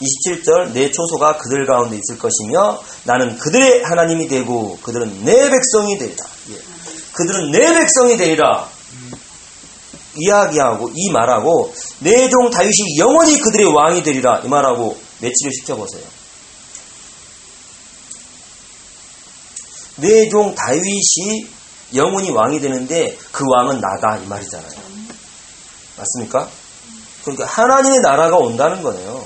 27절 0.00 0.72
내 0.72 0.90
초소가 0.90 1.38
그들 1.38 1.66
가운데 1.66 1.96
있을 1.96 2.18
것이며 2.18 2.80
나는 3.04 3.36
그들의 3.36 3.82
하나님이 3.84 4.28
되고 4.28 4.78
그들은 4.82 5.24
내 5.24 5.50
백성이 5.50 5.98
되리라. 5.98 6.24
예. 6.50 6.58
그들은 7.12 7.50
내 7.50 7.58
백성이 7.74 8.16
되리라. 8.16 8.68
이야기하고 10.16 10.90
이 10.94 11.10
말하고 11.10 11.74
내 12.00 12.28
종 12.28 12.50
다윗이 12.50 12.98
영원히 12.98 13.38
그들의 13.38 13.66
왕이 13.72 14.02
되리라 14.02 14.40
이 14.44 14.48
말하고 14.48 14.96
매치를 15.20 15.52
시켜보세요. 15.52 16.02
내 19.96 20.28
종 20.28 20.54
다윗이 20.54 21.46
영원히 21.94 22.30
왕이 22.30 22.60
되는데 22.60 23.16
그 23.32 23.44
왕은 23.46 23.80
나다 23.80 24.18
이 24.18 24.26
말이잖아요. 24.26 24.80
맞습니까? 25.96 26.48
그러니까 27.22 27.46
하나님의 27.46 28.00
나라가 28.00 28.36
온다는 28.36 28.82
거네요. 28.82 29.24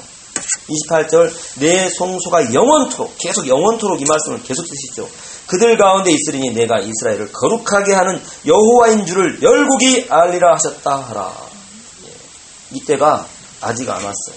28절 0.88 1.32
내 1.60 1.88
송소가 1.90 2.54
영원토록 2.54 3.16
계속 3.18 3.46
영원토록 3.46 4.00
이 4.00 4.04
말씀을 4.08 4.42
계속 4.42 4.64
드시죠. 4.66 5.08
그들 5.52 5.76
가운데 5.76 6.10
있으리니 6.10 6.52
내가 6.52 6.78
이스라엘을 6.78 7.30
거룩하게 7.30 7.92
하는 7.92 8.22
여호와인 8.46 9.04
줄을 9.04 9.42
열국이 9.42 10.06
알리라 10.08 10.54
하셨다 10.54 10.96
하라. 10.96 11.30
예. 12.06 12.76
이때가 12.76 13.26
아직 13.60 13.90
안 13.90 13.96
왔어요. 13.96 14.36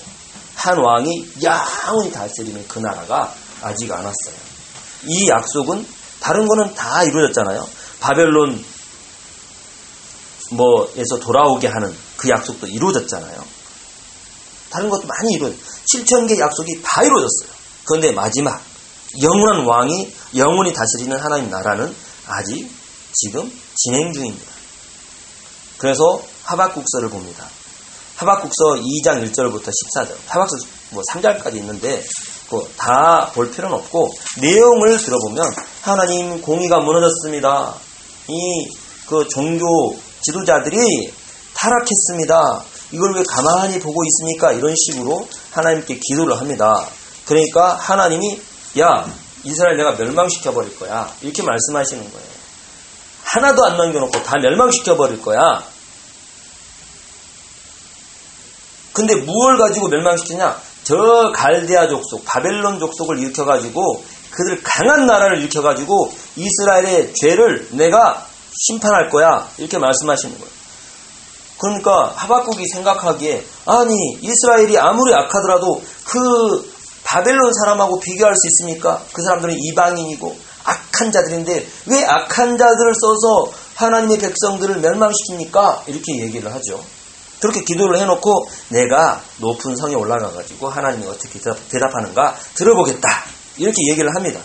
한 0.56 0.78
왕이 0.78 1.36
영원히 1.42 2.12
다스리는 2.12 2.68
그 2.68 2.80
나라가 2.80 3.34
아직 3.62 3.90
안 3.94 4.00
왔어요. 4.00 4.36
이 5.06 5.30
약속은 5.30 5.88
다른 6.20 6.50
거는 6.50 6.74
다 6.74 7.04
이루어졌잖아요. 7.04 7.66
바벨론 8.02 8.62
뭐에서 10.52 11.20
돌아오게 11.22 11.68
하는 11.68 11.96
그 12.18 12.28
약속도 12.28 12.68
이루어졌잖아요. 12.68 13.42
다른 14.70 14.90
것도 14.90 15.08
많이 15.08 15.36
이루어졌. 15.36 15.58
7천 15.94 16.28
개 16.28 16.38
약속이 16.38 16.82
다 16.84 17.04
이루어졌어요. 17.04 17.50
그런데 17.86 18.12
마지막 18.12 18.62
영원한 19.22 19.66
왕이 19.66 20.14
영원히 20.36 20.74
다스리는 20.74 21.18
하나님 21.18 21.50
나라는 21.50 21.96
아직 22.28 22.70
지금 23.14 23.52
진행 23.76 24.14
중입니다. 24.14 24.52
그래서 25.78 26.22
하박국서를 26.44 27.10
봅니다. 27.10 27.48
하박국서 28.16 28.82
2장 28.82 29.30
1절부터 29.30 29.68
14절. 29.68 30.16
하박국서 30.28 30.68
뭐 30.92 31.04
3절까지 31.12 31.56
있는데 31.56 32.04
다 32.78 33.32
볼 33.34 33.52
필요는 33.52 33.76
없고 33.78 34.12
내용을 34.40 34.98
들어보면 34.98 35.44
하나님 35.82 36.42
공의가 36.42 36.80
무너졌습니다. 36.80 37.76
이 38.30 38.86
그 39.06 39.28
종교 39.28 39.66
지도자들이 40.22 41.12
타락했습니다. 41.54 42.64
이걸 42.92 43.16
왜 43.16 43.24
가만히 43.28 43.80
보고 43.80 44.04
있습니까? 44.06 44.52
이런 44.52 44.74
식으로 44.76 45.28
하나님께 45.52 46.00
기도를 46.02 46.40
합니다. 46.40 46.88
그러니까 47.26 47.76
하나님이 47.76 48.40
야 48.80 49.06
이스라엘 49.44 49.78
내가 49.78 49.92
멸망시켜 49.94 50.52
버릴 50.54 50.78
거야 50.78 51.12
이렇게 51.22 51.44
말씀하시는 51.44 52.04
거예요. 52.12 52.28
하나도 53.24 53.66
안 53.66 53.78
남겨놓고 53.78 54.24
다 54.24 54.34
멸망시켜 54.42 54.96
버릴 54.98 55.22
거야. 55.22 55.64
근데 58.94 59.16
무엇을 59.16 59.58
가지고 59.58 59.90
멸망시키냐? 59.90 60.58
저 60.84 61.32
갈대아 61.34 61.88
족속, 61.88 62.24
바벨론 62.26 62.80
족속을 62.80 63.20
일으켜가지고 63.20 64.06
그들 64.32 64.62
강한 64.64 65.06
나라를 65.06 65.40
일으켜가지고 65.40 66.14
이스라엘의 66.36 67.14
죄를 67.14 67.70
내가 67.72 68.26
심판할 68.68 69.10
거야. 69.10 69.50
이렇게 69.58 69.78
말씀하시는 69.78 70.38
거예요. 70.38 70.56
그러니까 71.58 72.14
하박국이 72.16 72.68
생각하기에 72.68 73.46
아니 73.66 74.18
이스라엘이 74.22 74.78
아무리 74.78 75.14
악하더라도 75.14 75.82
그 76.06 76.75
바벨론 77.06 77.54
사람하고 77.54 78.00
비교할 78.00 78.34
수 78.36 78.48
있습니까? 78.48 79.06
그 79.14 79.22
사람들은 79.22 79.56
이방인이고 79.58 80.38
악한 80.64 81.12
자들인데 81.12 81.68
왜 81.86 82.04
악한 82.04 82.58
자들을 82.58 82.94
써서 82.96 83.52
하나님의 83.76 84.18
백성들을 84.18 84.82
멸망시킵니까? 84.82 85.88
이렇게 85.88 86.20
얘기를 86.20 86.54
하죠. 86.56 86.84
그렇게 87.40 87.64
기도를 87.64 88.00
해놓고 88.00 88.50
내가 88.70 89.22
높은 89.38 89.76
성에 89.76 89.94
올라가 89.94 90.32
가지고 90.32 90.68
하나님이 90.68 91.06
어떻게 91.08 91.40
대답, 91.40 91.96
하는가 91.96 92.36
들어보겠다. 92.56 93.08
이렇게 93.58 93.78
얘기를 93.92 94.14
합니다. 94.16 94.40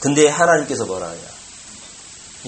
근데 0.00 0.28
하나님께서 0.28 0.86
뭐라 0.86 1.08
하냐. 1.08 1.22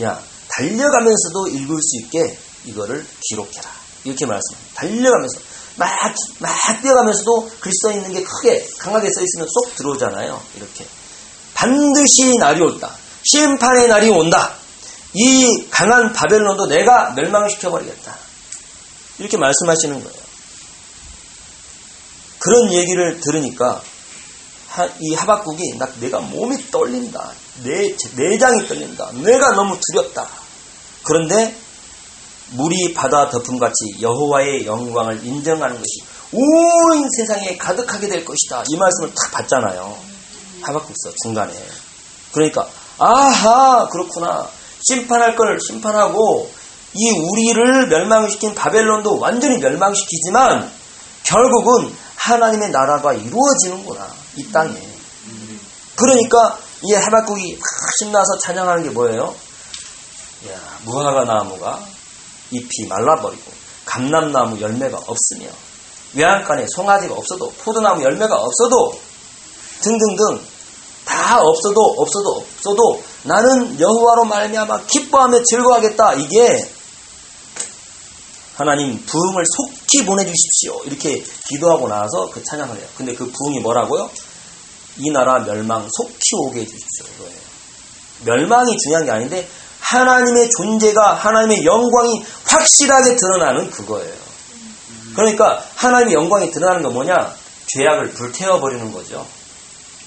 야, 0.02 0.20
달려가면서도 0.48 1.48
읽을 1.48 1.78
수 1.80 2.02
있게 2.02 2.36
이거를 2.64 3.06
기록해라. 3.28 3.70
이렇게 4.04 4.26
말씀합니다. 4.26 4.74
달려가면서. 4.74 5.40
막, 5.76 5.90
막 6.38 6.82
뛰어가면서도 6.82 7.50
글 7.60 7.72
써 7.72 7.92
있는 7.92 8.12
게 8.12 8.22
크게, 8.22 8.66
강하게 8.78 9.08
써 9.10 9.20
있으면 9.20 9.46
쏙 9.48 9.74
들어오잖아요. 9.76 10.42
이렇게. 10.56 10.86
반드시 11.54 12.36
날이 12.38 12.60
올다. 12.62 12.94
심판의 13.24 13.88
날이 13.88 14.08
온다. 14.08 14.54
이 15.14 15.66
강한 15.70 16.12
바벨론도 16.12 16.66
내가 16.66 17.12
멸망시켜버리겠다. 17.12 18.16
이렇게 19.18 19.36
말씀하시는 19.36 20.02
거예요. 20.02 20.26
그런 22.38 22.72
얘기를 22.72 23.20
들으니까 23.20 23.82
이 25.00 25.14
하박국이 25.14 25.78
나, 25.78 25.88
내가 26.00 26.20
몸이 26.20 26.70
떨린다. 26.70 27.32
내 27.64 27.94
내장이 28.14 28.68
떨린다. 28.68 29.10
내가 29.14 29.52
너무 29.52 29.78
두렵다. 29.80 30.28
그런데 31.02 31.56
물이 32.50 32.94
바다 32.94 33.28
덮음같이 33.28 33.96
여호와의 34.00 34.66
영광을 34.66 35.24
인정하는 35.24 35.76
것이 35.76 36.02
온 36.32 37.08
세상에 37.16 37.56
가득하게 37.56 38.08
될 38.08 38.24
것이다. 38.24 38.64
이 38.68 38.76
말씀을 38.76 39.12
딱 39.14 39.32
봤잖아요. 39.32 39.96
하박국서 40.62 41.12
중간에. 41.22 41.52
그러니까 42.32 42.68
아하 42.98 43.88
그렇구나. 43.88 44.48
심판할 44.88 45.36
걸 45.36 45.58
심판하고 45.60 46.50
이 46.94 47.10
우리를 47.10 47.88
멸망시킨 47.88 48.54
바벨론도 48.54 49.18
완전히 49.18 49.58
멸망시키지만 49.58 50.70
결국은 51.24 51.92
하나님의 52.16 52.70
나라가 52.70 53.12
이루어지는구나. 53.12 54.08
이 54.36 54.50
땅에. 54.52 54.74
그러니까 55.96 56.58
이 56.82 56.92
하박국이 56.92 57.54
막 57.54 57.62
신나서 57.98 58.38
찬양하는 58.42 58.84
게 58.84 58.90
뭐예요? 58.90 59.34
야, 60.48 60.58
무화과 60.84 61.24
나무가 61.24 61.80
잎이 62.50 62.88
말라버리고 62.88 63.52
감람나무 63.84 64.60
열매가 64.60 64.98
없으며 65.06 65.48
외양간에 66.14 66.66
송아지가 66.74 67.14
없어도 67.14 67.52
포도나무 67.58 68.02
열매가 68.02 68.34
없어도 68.34 68.98
등등등 69.80 70.40
다 71.04 71.40
없어도 71.40 71.94
없어도 71.98 72.30
없어도 72.36 73.02
나는 73.24 73.78
여호와로 73.78 74.24
말미암아 74.24 74.86
기뻐하며 74.86 75.42
즐거워하겠다. 75.44 76.14
이게 76.14 76.70
하나님 78.56 79.04
부흥을 79.04 79.44
속히 79.46 80.06
보내주십시오. 80.06 80.82
이렇게 80.84 81.22
기도하고 81.48 81.88
나서 81.88 82.30
그 82.30 82.42
찬양을 82.42 82.76
해요. 82.76 82.86
근데 82.96 83.14
그 83.14 83.30
부흥이 83.30 83.60
뭐라고요? 83.60 84.10
이 84.98 85.10
나라 85.10 85.40
멸망 85.40 85.86
속히 85.90 86.34
오게 86.38 86.60
해주십시오. 86.60 87.04
이거예요. 87.14 87.38
멸망이 88.24 88.76
중요한 88.78 89.04
게 89.04 89.10
아닌데 89.10 89.48
하나님의 89.90 90.50
존재가 90.50 91.14
하나님의 91.14 91.64
영광이 91.64 92.24
확실하게 92.44 93.16
드러나는 93.16 93.70
그거예요. 93.70 94.14
그러니까 95.14 95.64
하나님의 95.76 96.14
영광이 96.14 96.50
드러나는 96.50 96.82
건 96.82 96.92
뭐냐? 96.92 97.34
죄악을 97.68 98.10
불태워버리는 98.10 98.92
거죠. 98.92 99.26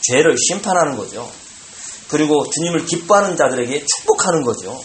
죄를 0.02 0.38
심판하는 0.38 0.98
거죠. 0.98 1.30
그리고 2.10 2.44
주님을 2.50 2.86
기뻐하는 2.86 3.38
자들에게 3.38 3.86
축복하는 3.86 4.44
거죠. 4.44 4.82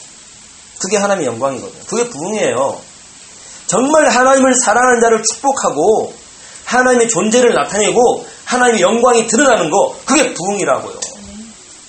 그게 0.79 0.97
하나님의 0.97 1.27
영광이거든요. 1.27 1.83
그게 1.87 2.09
부흥이에요. 2.11 2.81
정말 3.67 4.09
하나님을 4.09 4.55
사랑하는 4.55 5.01
자를 5.01 5.23
축복하고 5.23 6.15
하나님의 6.67 7.09
존재를 7.09 7.55
나타내고 7.55 8.27
하나님의 8.45 8.83
영광이 8.83 9.27
드러나는 9.27 9.71
거 9.71 9.97
그게 10.05 10.35
부흥이라고요. 10.35 11.14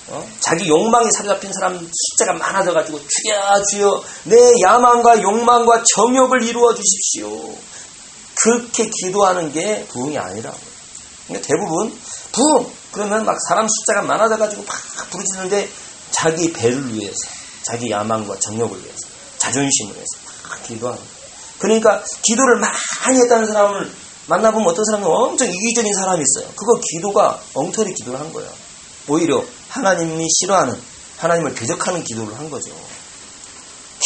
어? 0.07 0.27
자기 0.39 0.67
욕망에 0.67 1.07
사로잡힌 1.11 1.51
사람 1.53 1.79
숫자가 1.79 2.33
많아져가지고 2.33 2.99
주여 2.99 3.63
주여 3.71 4.03
내 4.25 4.53
야망과 4.61 5.21
욕망과 5.21 5.83
정욕을 5.95 6.43
이루어 6.43 6.75
주십시오. 6.75 7.55
그렇게 8.35 8.89
기도하는 8.89 9.51
게 9.51 9.85
부흥이 9.87 10.17
아니라고요. 10.17 10.75
그러니까 11.27 11.47
대부분 11.47 11.99
부흥 12.31 12.71
그러면 12.91 13.25
막 13.25 13.37
사람 13.49 13.67
숫자가 13.67 14.03
많아져가지고 14.03 14.63
막 14.63 14.75
부르짖는데 15.09 15.69
자기 16.11 16.53
배를 16.53 16.93
위해서 16.93 17.17
자기 17.63 17.89
야망과 17.89 18.39
정욕을 18.39 18.77
위해서 18.77 19.07
자존심을 19.39 19.95
위해서 19.95 20.17
막 20.49 20.63
기도하는 20.63 20.99
거예요. 20.99 21.15
그러니까 21.57 22.03
기도를 22.21 22.59
많이 22.59 23.19
했다는 23.21 23.47
사람을 23.47 23.91
만나보면 24.27 24.67
어떤 24.67 24.85
사람은 24.85 25.07
엄청 25.07 25.47
이기적인 25.47 25.93
사람이 25.93 26.23
있어요. 26.23 26.51
그거 26.55 26.79
기도가 26.91 27.41
엉터리 27.53 27.93
기도를 27.93 28.19
한 28.19 28.31
거예요. 28.33 28.49
오히려 29.07 29.43
하나님이 29.75 30.25
싫어하는 30.39 30.79
하나님을 31.17 31.53
대적하는 31.53 32.03
기도를 32.05 32.37
한 32.37 32.49
거죠. 32.49 32.71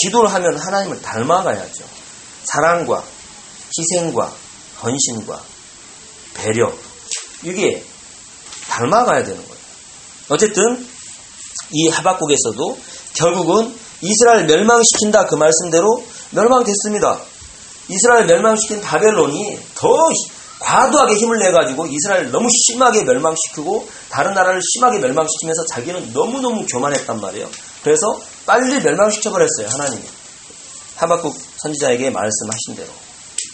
기도를 0.01 0.33
하면 0.33 0.57
하나님을 0.57 0.99
닮아가야죠. 1.01 1.85
사랑과 2.43 3.03
희생과 3.77 4.33
헌신과 4.81 5.43
배려 6.33 6.73
이게 7.43 7.85
닮아가야 8.67 9.23
되는 9.23 9.37
거예요. 9.37 9.59
어쨌든 10.29 10.87
이 11.71 11.87
하박국에서도 11.89 12.79
결국은 13.13 13.77
이스라엘 14.01 14.45
멸망시킨다 14.45 15.27
그 15.27 15.35
말씀대로 15.35 16.03
멸망됐습니다. 16.31 17.19
이스라엘 17.89 18.25
멸망시킨 18.25 18.81
바벨론이 18.81 19.59
더 19.75 19.87
과도하게 20.59 21.15
힘을 21.15 21.39
내가지고 21.39 21.87
이스라엘 21.87 22.31
너무 22.31 22.47
심하게 22.49 23.03
멸망시키고 23.03 23.87
다른 24.09 24.33
나라를 24.33 24.59
심하게 24.73 24.99
멸망시키면서 24.99 25.65
자기는 25.71 26.13
너무너무 26.13 26.65
교만했단 26.65 27.19
말이에요. 27.19 27.49
그래서 27.83 28.19
빨리 28.45 28.79
멸망시켜버렸어요. 28.79 29.67
하나님이. 29.69 30.03
하박국 30.97 31.37
선지자에게 31.57 32.09
말씀하신 32.09 32.75
대로. 32.75 32.89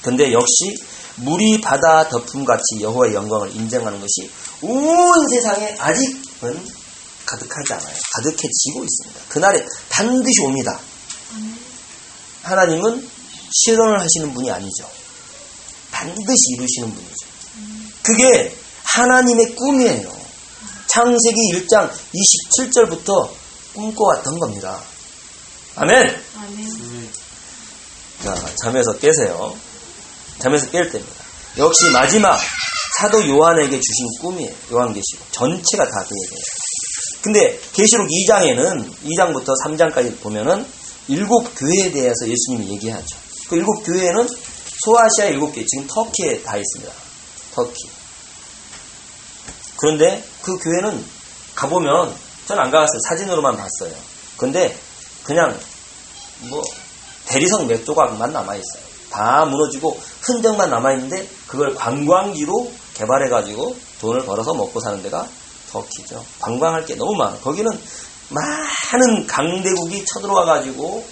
근데 0.01 0.33
역시 0.33 0.75
물이 1.17 1.61
바다 1.61 2.09
덮음같이 2.09 2.81
여호와의 2.81 3.13
영광을 3.13 3.55
인정하는 3.55 3.99
것이 3.99 4.29
온 4.61 5.29
세상에 5.29 5.75
아직은 5.77 6.65
가득하지 7.25 7.73
않아요. 7.73 7.95
가득해지고 8.15 8.83
있습니다. 8.83 9.21
그날에 9.29 9.65
반드시 9.89 10.41
옵니다. 10.41 10.79
하나님은 12.43 13.09
실현을 13.51 13.99
하시는 13.99 14.33
분이 14.33 14.51
아니죠. 14.51 14.89
반드시 15.95 16.55
이루시는 16.57 16.93
분이죠. 16.93 17.27
그게 18.03 18.53
하나님의 18.83 19.55
꿈이에요. 19.55 20.11
창세기 20.87 21.37
1장 21.53 21.89
27절부터 22.13 23.29
꿈꿔왔던 23.73 24.39
겁니다. 24.39 24.81
아멘! 25.77 25.97
아멘. 26.37 27.09
자, 28.23 28.35
잠에서 28.63 28.97
깨세요. 28.97 29.55
잠에서 30.39 30.67
깰 30.67 30.91
때입니다. 30.91 31.23
역시 31.57 31.89
마지막 31.91 32.37
사도 32.99 33.25
요한에게 33.27 33.79
주신 33.79 34.07
꿈이에요. 34.21 34.53
요한계시록. 34.71 35.31
전체가 35.31 35.85
다 35.85 36.03
그 36.03 36.15
얘기예요. 36.23 36.43
근데 37.21 37.59
계시록 37.73 38.07
2장에는 38.07 38.91
2장부터 39.03 39.47
3장까지 39.65 40.19
보면은 40.19 40.65
일곱 41.07 41.43
교회에 41.57 41.91
대해서 41.91 42.27
예수님이 42.27 42.71
얘기하죠. 42.73 43.17
그 43.49 43.55
일곱 43.55 43.83
교회는 43.83 44.27
소아시아 44.83 45.25
일곱 45.25 45.53
개, 45.53 45.65
지금 45.65 45.87
터키에 45.87 46.43
다 46.43 46.57
있습니다. 46.57 46.93
터키. 47.53 47.89
그런데 49.77 50.23
그 50.41 50.57
교회는 50.57 51.03
가보면 51.55 52.15
저는 52.47 52.63
안 52.63 52.71
가봤어요. 52.71 52.99
사진으로만 53.07 53.57
봤어요. 53.57 53.93
근데 54.37 54.77
그냥 55.23 55.57
뭐 56.49 56.63
대리석 57.25 57.65
몇 57.65 57.85
조각만 57.85 58.31
남아있어요. 58.31 58.83
다 59.09 59.45
무너지고 59.45 59.99
흔적만 60.21 60.69
남아있는데 60.69 61.27
그걸 61.47 61.73
관광지로 61.73 62.71
개발해가지고 62.95 63.75
돈을 64.01 64.25
벌어서 64.25 64.53
먹고 64.53 64.79
사는 64.79 65.01
데가 65.01 65.27
터키죠. 65.71 66.25
관광할 66.39 66.85
게 66.85 66.95
너무 66.95 67.15
많아. 67.15 67.37
거기는 67.39 67.71
많은 68.29 69.27
강대국이 69.27 70.05
쳐들어와가지고 70.05 71.07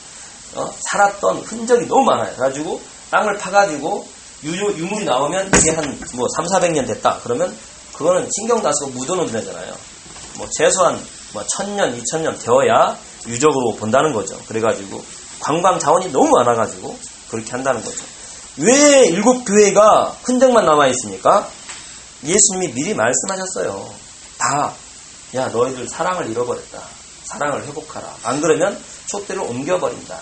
어, 0.55 0.73
살았던 0.91 1.37
흔적이 1.39 1.87
너무 1.87 2.03
많아요. 2.05 2.35
그래가지고 2.35 2.81
땅을 3.13 3.37
파가지고 3.37 4.07
유유, 4.43 4.73
유물이 4.77 5.05
나오면 5.05 5.51
이게 5.55 5.71
한 5.71 5.99
뭐 6.15 6.27
3, 6.35 6.45
400년 6.45 6.87
됐다. 6.87 7.19
그러면 7.23 7.55
그거는 7.93 8.27
신경 8.35 8.61
나서 8.61 8.87
묻어놓는 8.87 9.31
데잖아요. 9.31 9.75
뭐 10.37 10.47
최소한 10.51 10.99
뭐 11.33 11.43
천년, 11.55 11.95
이천년 11.95 12.37
되어야 12.39 12.97
유적으로 13.27 13.75
본다는 13.75 14.13
거죠. 14.13 14.37
그래가지고 14.47 15.03
관광 15.39 15.79
자원이 15.79 16.11
너무 16.11 16.29
많아가지고 16.31 16.97
그렇게 17.29 17.51
한다는 17.51 17.83
거죠. 17.83 18.03
왜 18.57 19.07
일곱 19.07 19.43
교회가 19.45 20.17
흔적만 20.23 20.65
남아 20.65 20.87
있습니까? 20.87 21.47
예수님이 22.23 22.73
미리 22.73 22.93
말씀하셨어요. 22.93 23.93
다, 24.37 24.73
야 25.35 25.47
너희들 25.47 25.87
사랑을 25.87 26.29
잃어버렸다. 26.29 26.81
사랑을 27.25 27.65
회복하라. 27.65 28.15
안 28.23 28.41
그러면 28.41 28.79
촛대를 29.07 29.41
옮겨버린다. 29.41 30.19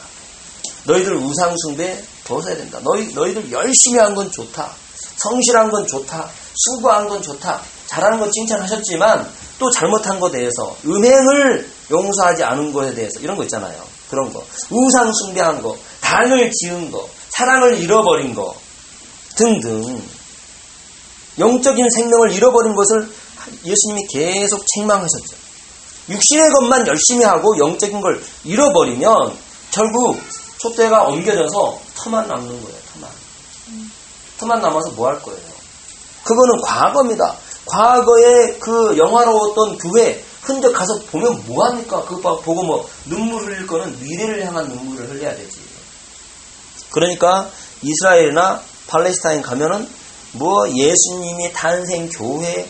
너희들 0.86 1.16
우상숭배 1.16 2.04
벗어야 2.26 2.56
된다. 2.56 2.80
너희, 2.84 3.14
너희들 3.14 3.52
열심히 3.52 4.00
한 4.00 4.16
건 4.16 4.32
좋다. 4.32 4.72
성실한 5.18 5.70
건 5.72 5.86
좋다. 5.88 6.30
수고한 6.56 7.08
건 7.08 7.22
좋다. 7.22 7.62
잘하는 7.88 8.20
건 8.20 8.32
칭찬하셨지만 8.32 9.30
또 9.60 9.70
잘못한 9.72 10.20
것에 10.20 10.38
대해서 10.38 10.76
음행을 10.86 11.70
용서하지 11.92 12.44
않은 12.44 12.74
것에 12.74 12.94
대해서 12.94 13.20
이런 13.20 13.36
거 13.38 13.44
있잖아요. 13.44 13.84
그런 14.10 14.32
거. 14.34 14.44
우상 14.70 15.12
숭배한 15.14 15.62
거, 15.62 15.78
단을 16.02 16.52
지은 16.52 16.92
거, 16.92 17.08
사랑을 17.30 17.80
잃어버린 17.80 18.34
거 18.34 18.56
등등 19.36 20.02
영적인 21.40 21.90
생명을 21.90 22.34
잃어버린 22.34 22.76
것을 22.76 23.10
예수님이 23.66 24.08
계속 24.12 24.64
책망하셨죠. 24.76 25.36
육신의 26.10 26.50
것만 26.52 26.88
열심히 26.88 27.24
하고 27.26 27.58
영적인 27.58 28.02
걸 28.02 28.22
잃어버리면 28.44 29.38
결국 29.72 30.20
촛대가 30.60 31.04
옮겨져서 31.04 31.80
터만 32.04 32.28
남는 32.28 32.48
거예요. 32.64 32.78
터만. 32.94 33.12
터만 34.40 34.62
남아서 34.62 34.90
뭐 34.92 35.10
할 35.10 35.22
거예요? 35.22 35.40
그거는 36.24 36.62
과거입니다. 36.64 37.36
과거에 37.66 38.58
그 38.60 38.98
영화로웠던 38.98 39.78
교회 39.78 40.24
흔적 40.42 40.72
가서 40.74 41.00
보면 41.12 41.44
뭐 41.46 41.66
합니까? 41.66 42.04
그거 42.06 42.40
보고 42.40 42.64
뭐 42.64 42.90
눈물 43.06 43.44
흘릴 43.44 43.68
거는 43.68 44.00
미래를 44.00 44.46
향한 44.46 44.68
눈물을 44.68 45.10
흘려야 45.10 45.36
되지. 45.36 45.60
그러니까 46.92 47.50
이스라엘이나 47.84 48.62
팔레스타인 48.88 49.42
가면은 49.42 49.88
뭐 50.34 50.68
예수님이 50.70 51.54
탄생 51.54 52.10
교회 52.10 52.68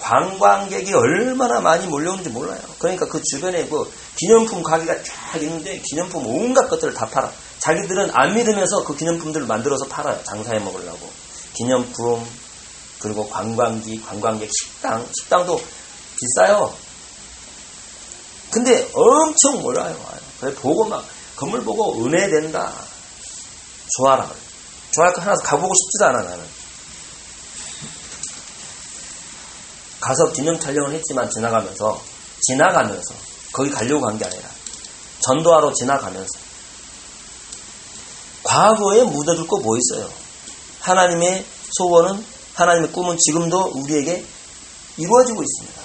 관광객이 0.00 0.92
얼마나 0.92 1.60
많이 1.60 1.86
몰려오는지 1.86 2.30
몰라요. 2.30 2.60
그러니까 2.78 3.06
그 3.06 3.22
주변에 3.22 3.66
그 3.68 3.90
기념품 4.16 4.62
가게가 4.62 5.02
쫙 5.02 5.42
있는데 5.42 5.80
기념품 5.90 6.26
온갖 6.26 6.68
것들을 6.68 6.94
다 6.94 7.06
팔아. 7.06 7.30
자기들은 7.64 8.10
안 8.12 8.34
믿으면서 8.34 8.84
그 8.84 8.94
기념품들을 8.94 9.46
만들어서 9.46 9.86
팔아요. 9.86 10.22
장사해 10.24 10.58
먹으려고. 10.60 11.10
기념품, 11.54 12.26
그리고 12.98 13.28
관광지, 13.30 14.02
관광객 14.02 14.50
식당, 14.52 15.06
식당도 15.18 15.58
비싸요. 16.20 16.76
근데 18.50 18.86
엄청 18.92 19.62
몰라요. 19.62 19.98
그래 20.40 20.54
보고 20.54 20.84
막 20.84 21.04
건물 21.36 21.64
보고 21.64 22.04
은혜 22.04 22.28
된다. 22.28 22.70
좋아라. 23.96 24.30
좋아할 24.92 25.14
거 25.14 25.22
하나 25.22 25.34
가보고 25.34 25.72
싶지도 25.74 26.04
않아 26.06 26.22
나는. 26.22 26.44
가서 30.00 30.32
기념 30.32 30.60
촬영을 30.60 30.92
했지만 30.92 31.30
지나가면서 31.30 32.00
지나가면서 32.46 33.14
거기 33.52 33.70
가려고 33.70 34.04
간 34.04 34.18
게 34.18 34.24
아니라 34.26 34.48
전도하러 35.20 35.72
지나가면서 35.72 36.43
과거에 38.54 39.02
묻어둘 39.02 39.48
거뭐 39.48 39.76
있어요? 39.78 40.08
하나님의 40.80 41.44
소원은 41.76 42.24
하나님의 42.54 42.92
꿈은 42.92 43.16
지금도 43.18 43.72
우리에게 43.74 44.24
이루어지고 44.96 45.42
있습니다. 45.42 45.82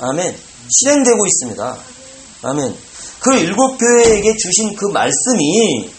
아멘. 0.00 0.36
실행되고 0.68 1.26
있습니다. 1.26 1.78
아멘. 2.42 2.76
그 3.20 3.36
일곱 3.36 3.78
교회에게 3.78 4.36
주신 4.36 4.74
그 4.74 4.86
말씀이 4.86 5.92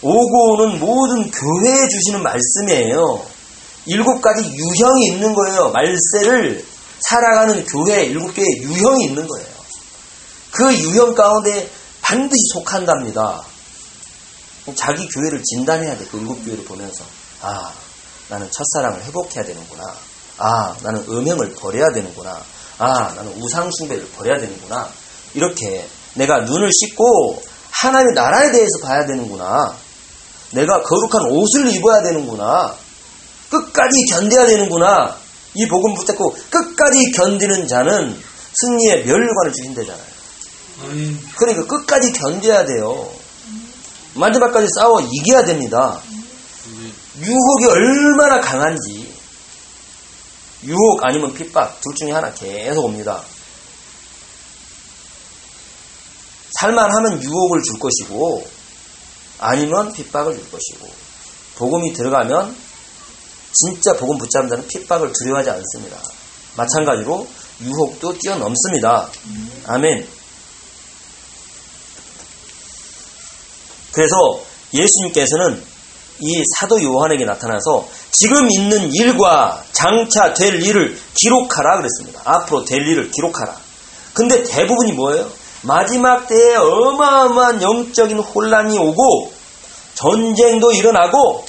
오고 0.00 0.52
오는 0.52 0.80
모든 0.80 1.30
교회에 1.30 1.88
주시는 1.88 2.22
말씀이에요. 2.22 3.26
일곱 3.86 4.22
가지 4.22 4.42
유형이 4.42 5.06
있는 5.12 5.34
거예요. 5.34 5.70
말세를 5.70 6.64
살아가는 7.00 7.64
교회, 7.66 8.04
일곱 8.04 8.32
개의 8.32 8.62
유형이 8.62 9.04
있는 9.04 9.26
거예요. 9.26 9.48
그 10.52 10.74
유형 10.78 11.14
가운데 11.14 11.70
반드시 12.00 12.40
속한답니다. 12.54 13.47
자기 14.74 15.06
교회를 15.08 15.42
진단해야 15.42 15.96
돼. 15.98 16.04
그 16.06 16.18
일곱 16.18 16.44
교회를 16.44 16.64
보면서. 16.64 17.04
아, 17.40 17.72
나는 18.28 18.48
첫사랑을 18.50 19.04
회복해야 19.04 19.44
되는구나. 19.44 19.82
아, 20.38 20.76
나는 20.82 21.04
음행을 21.08 21.54
버려야 21.54 21.90
되는구나. 21.92 22.40
아, 22.78 23.12
나는 23.14 23.32
우상숭배를 23.40 24.08
버려야 24.10 24.38
되는구나. 24.38 24.88
이렇게 25.34 25.86
내가 26.14 26.38
눈을 26.44 26.70
씻고 26.72 27.42
하나님의 27.70 28.14
나라에 28.14 28.52
대해서 28.52 28.78
봐야 28.82 29.06
되는구나. 29.06 29.74
내가 30.52 30.82
거룩한 30.82 31.30
옷을 31.30 31.74
입어야 31.74 32.02
되는구나. 32.02 32.74
끝까지 33.50 33.96
견뎌야 34.10 34.46
되는구나. 34.46 35.16
이 35.54 35.66
복음 35.68 35.94
붙잡고 35.94 36.36
끝까지 36.50 37.10
견디는 37.12 37.66
자는 37.68 38.20
승리의 38.54 39.04
멸관을 39.04 39.52
주신다잖아요. 39.52 40.18
그러니까 41.36 41.66
끝까지 41.66 42.12
견뎌야 42.12 42.64
돼요. 42.66 43.10
마지막까지 44.18 44.66
싸워 44.74 45.00
이겨야 45.00 45.44
됩니다. 45.44 46.00
유혹이 47.16 47.66
얼마나 47.66 48.40
강한지 48.40 49.12
유혹 50.64 51.00
아니면 51.02 51.32
핍박 51.34 51.80
둘 51.80 51.94
중에 51.94 52.12
하나 52.12 52.32
계속 52.32 52.84
옵니다. 52.84 53.22
살만하면 56.60 57.22
유혹을 57.22 57.62
줄 57.62 57.78
것이고 57.78 58.46
아니면 59.38 59.92
핍박을 59.92 60.34
줄 60.34 60.50
것이고 60.50 60.88
복음이 61.56 61.92
들어가면 61.92 62.56
진짜 63.52 63.96
복음 63.96 64.18
붙잡는 64.18 64.50
자는 64.50 64.66
핍박을 64.68 65.12
두려워하지 65.12 65.50
않습니다. 65.50 65.98
마찬가지로 66.56 67.26
유혹도 67.62 68.16
뛰어넘습니다. 68.18 69.08
아멘. 69.66 70.17
그래서 73.98 74.40
예수님께서는 74.72 75.60
이 76.20 76.42
사도 76.56 76.80
요한에게 76.80 77.24
나타나서 77.24 77.88
지금 78.12 78.48
있는 78.48 78.94
일과 78.94 79.64
장차 79.72 80.34
될 80.34 80.62
일을 80.62 80.96
기록하라 81.14 81.78
그랬습니다. 81.78 82.22
앞으로 82.24 82.64
될 82.64 82.86
일을 82.86 83.10
기록하라. 83.10 83.56
근데 84.14 84.44
대부분이 84.44 84.92
뭐예요? 84.92 85.28
마지막 85.62 86.28
때에 86.28 86.54
어마어마한 86.54 87.60
영적인 87.60 88.20
혼란이 88.20 88.78
오고 88.78 89.32
전쟁도 89.94 90.70
일어나고 90.70 91.44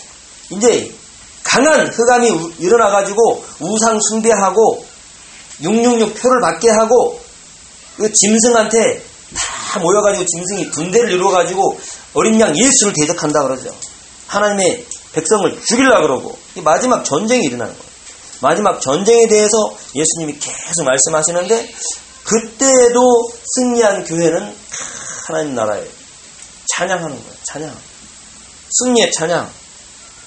이제 0.49 0.91
강한 1.43 1.85
흑암이 1.85 2.55
일어나가지고 2.57 3.45
우상 3.59 3.99
숭배하고 4.09 4.83
666 5.61 6.15
표를 6.15 6.41
받게 6.41 6.71
하고 6.71 7.19
그 7.97 8.11
짐승한테 8.11 9.03
다 9.35 9.79
모여가지고 9.79 10.25
짐승이 10.25 10.69
군대를 10.71 11.11
이루어가지고 11.11 11.79
어린 12.13 12.39
양 12.39 12.55
예수를 12.57 12.93
대적한다 12.93 13.43
그러죠. 13.43 13.75
하나님의 14.27 14.85
백성을 15.13 15.61
죽이려 15.65 16.01
그러고 16.01 16.37
마지막 16.55 17.03
전쟁이 17.03 17.45
일어나는 17.45 17.73
거예요. 17.73 17.89
마지막 18.41 18.79
전쟁에 18.79 19.27
대해서 19.27 19.75
예수님이 19.95 20.39
계속 20.39 20.83
말씀하시는데 20.85 21.69
그때도 22.23 23.31
승리한 23.55 24.05
교회는 24.05 24.55
하나님 25.27 25.55
나라에 25.55 25.85
찬양하는 26.75 27.17
거예요. 27.17 27.33
찬양. 27.43 27.75
승리의 28.71 29.11
찬양. 29.11 29.49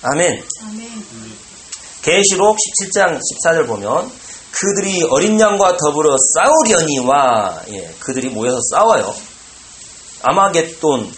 아멘. 0.02 0.44
아멘. 0.62 0.90
계시록 2.02 2.56
17장 2.58 3.18
14절 3.18 3.66
보면 3.66 4.10
그들이 4.50 5.04
어린 5.08 5.40
양과 5.40 5.76
더불어 5.76 6.14
싸우려니와 6.34 7.62
예, 7.68 7.94
그들이 8.00 8.28
모여서 8.28 8.58
싸워요. 8.70 9.14
아마겟돈 10.22 11.12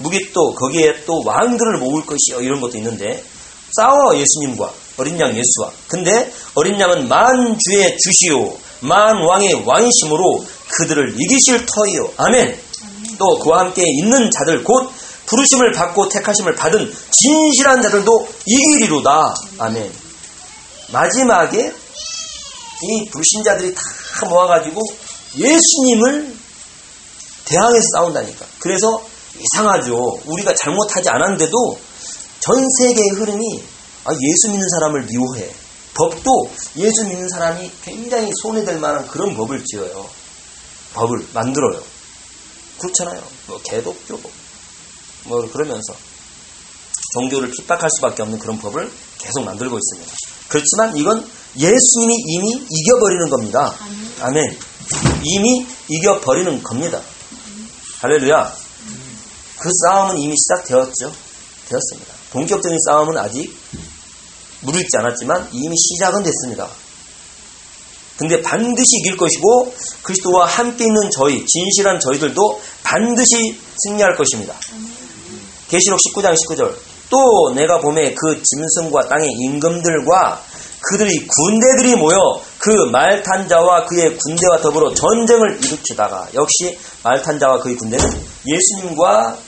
무기또 0.00 0.54
거기에 0.54 1.04
또 1.06 1.22
왕들을 1.24 1.78
모을 1.78 2.04
것이요. 2.04 2.40
이런 2.42 2.60
것도 2.60 2.76
있는데 2.78 3.22
싸워 3.76 4.16
예수님과. 4.16 4.72
어린 4.96 5.18
양 5.20 5.30
예수와. 5.30 5.70
근데 5.88 6.32
어린 6.54 6.78
양은 6.78 7.08
만 7.08 7.56
주의 7.58 7.96
주시오. 7.96 8.58
만 8.80 9.16
왕의 9.16 9.62
왕이심으로 9.66 10.44
그들을 10.68 11.16
이기실 11.18 11.66
터이요. 11.66 12.12
아멘. 12.16 12.58
또 13.18 13.38
그와 13.38 13.60
함께 13.60 13.82
있는 13.86 14.30
자들 14.30 14.64
곧 14.64 14.90
부르심을 15.26 15.72
받고 15.72 16.08
택하심을 16.08 16.54
받은 16.54 16.92
진실한 17.12 17.82
자들도 17.82 18.28
이기리로다. 18.46 19.34
아멘. 19.58 19.92
마지막에 20.92 21.72
이 22.82 23.10
불신자들이 23.10 23.74
다 23.74 24.26
모아가지고 24.28 24.80
예수님을 25.36 26.34
대항해서 27.44 27.82
싸운다니까. 27.94 28.46
그래서 28.58 29.02
이상하죠. 29.40 30.20
우리가 30.26 30.54
잘못하지 30.54 31.08
않았는데도 31.08 31.78
전 32.40 32.68
세계의 32.78 33.10
흐름이 33.10 33.62
아, 34.04 34.12
예수 34.12 34.50
믿는 34.50 34.66
사람을 34.68 35.06
미워해. 35.06 35.50
법도 35.94 36.50
예수 36.76 37.04
믿는 37.04 37.28
사람이 37.28 37.70
굉장히 37.84 38.30
손해될 38.42 38.78
만한 38.78 39.06
그런 39.08 39.34
법을 39.34 39.64
지어요. 39.64 40.08
법을 40.94 41.26
만들어요. 41.34 41.82
그렇잖아요. 42.78 43.22
뭐 43.46 43.60
개독교 43.62 44.20
뭐 45.24 45.50
그러면서 45.52 45.94
종교를 47.12 47.50
핍박할 47.50 47.90
수밖에 47.96 48.22
없는 48.22 48.38
그런 48.38 48.58
법을 48.58 48.90
계속 49.18 49.44
만들고 49.44 49.76
있습니다. 49.76 50.12
그렇지만 50.48 50.96
이건 50.96 51.28
예수님이 51.56 52.14
이미 52.26 52.66
이겨버리는 52.70 53.28
겁니다. 53.28 53.74
아멘. 54.20 54.58
이미 55.24 55.66
이겨버리는 55.88 56.62
겁니다. 56.62 57.00
할렐루야. 58.00 58.69
그 59.60 59.68
싸움은 59.84 60.18
이미 60.18 60.34
시작되었죠. 60.36 61.12
되었습니다. 61.68 62.14
본격적인 62.32 62.78
싸움은 62.86 63.16
아직 63.18 63.54
무르익지 64.62 64.96
않았지만 64.98 65.48
이미 65.52 65.74
시작은 65.76 66.22
됐습니다. 66.22 66.68
근데 68.16 68.42
반드시 68.42 68.88
이길 69.00 69.16
것이고 69.16 69.74
그리스도와 70.02 70.46
함께 70.46 70.84
있는 70.84 71.10
저희, 71.10 71.44
진실한 71.46 71.98
저희들도 72.00 72.60
반드시 72.82 73.58
승리할 73.78 74.14
것입니다. 74.16 74.54
계시록 75.68 75.98
19장 75.98 76.34
19절 76.34 76.76
또 77.08 77.52
내가 77.54 77.80
봄에 77.80 78.14
그 78.14 78.42
짐승과 78.42 79.08
땅의 79.08 79.32
임금들과 79.32 80.42
그들이 80.82 81.26
군대들이 81.26 81.96
모여 81.96 82.42
그 82.58 82.70
말탄자와 82.90 83.86
그의 83.86 84.16
군대와 84.16 84.60
더불어 84.62 84.94
전쟁을 84.94 85.58
일으키다가 85.64 86.28
역시 86.34 86.78
말탄자와 87.02 87.60
그의 87.60 87.76
군대는 87.76 88.06
예수님과 88.46 89.38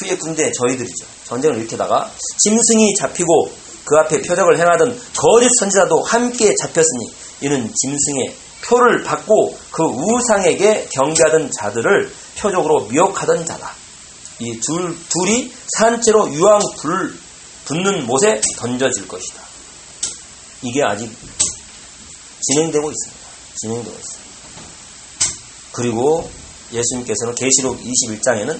그의 0.00 0.18
군대 0.18 0.50
저희들이죠. 0.50 1.04
전쟁을 1.24 1.58
일으키다가 1.58 2.10
짐승이 2.38 2.94
잡히고 2.94 3.52
그 3.84 3.96
앞에 3.96 4.22
표적을 4.22 4.58
행하던 4.58 4.98
거짓 5.14 5.50
선지자도 5.58 6.02
함께 6.02 6.54
잡혔으니 6.54 7.12
이는 7.42 7.70
짐승의 7.74 8.34
표를 8.62 9.02
받고 9.04 9.58
그 9.70 9.82
우상에게 9.84 10.88
경계하던 10.92 11.50
자들을 11.58 12.12
표적으로 12.38 12.86
미혹하던 12.86 13.44
자다. 13.44 13.74
이 14.38 14.58
둘, 14.60 14.96
둘이 15.08 15.52
산채로 15.76 16.32
유황 16.32 16.60
불 16.78 17.14
붙는 17.66 18.06
못에 18.06 18.40
던져질 18.56 19.06
것이다. 19.06 19.42
이게 20.62 20.82
아직 20.82 21.10
진행되고 22.40 22.90
있습니다. 22.90 23.26
진행되고 23.60 23.96
있습니다. 23.96 24.30
그리고 25.72 26.30
예수님께서는 26.72 27.34
계시록 27.34 27.80
21장에는 27.80 28.58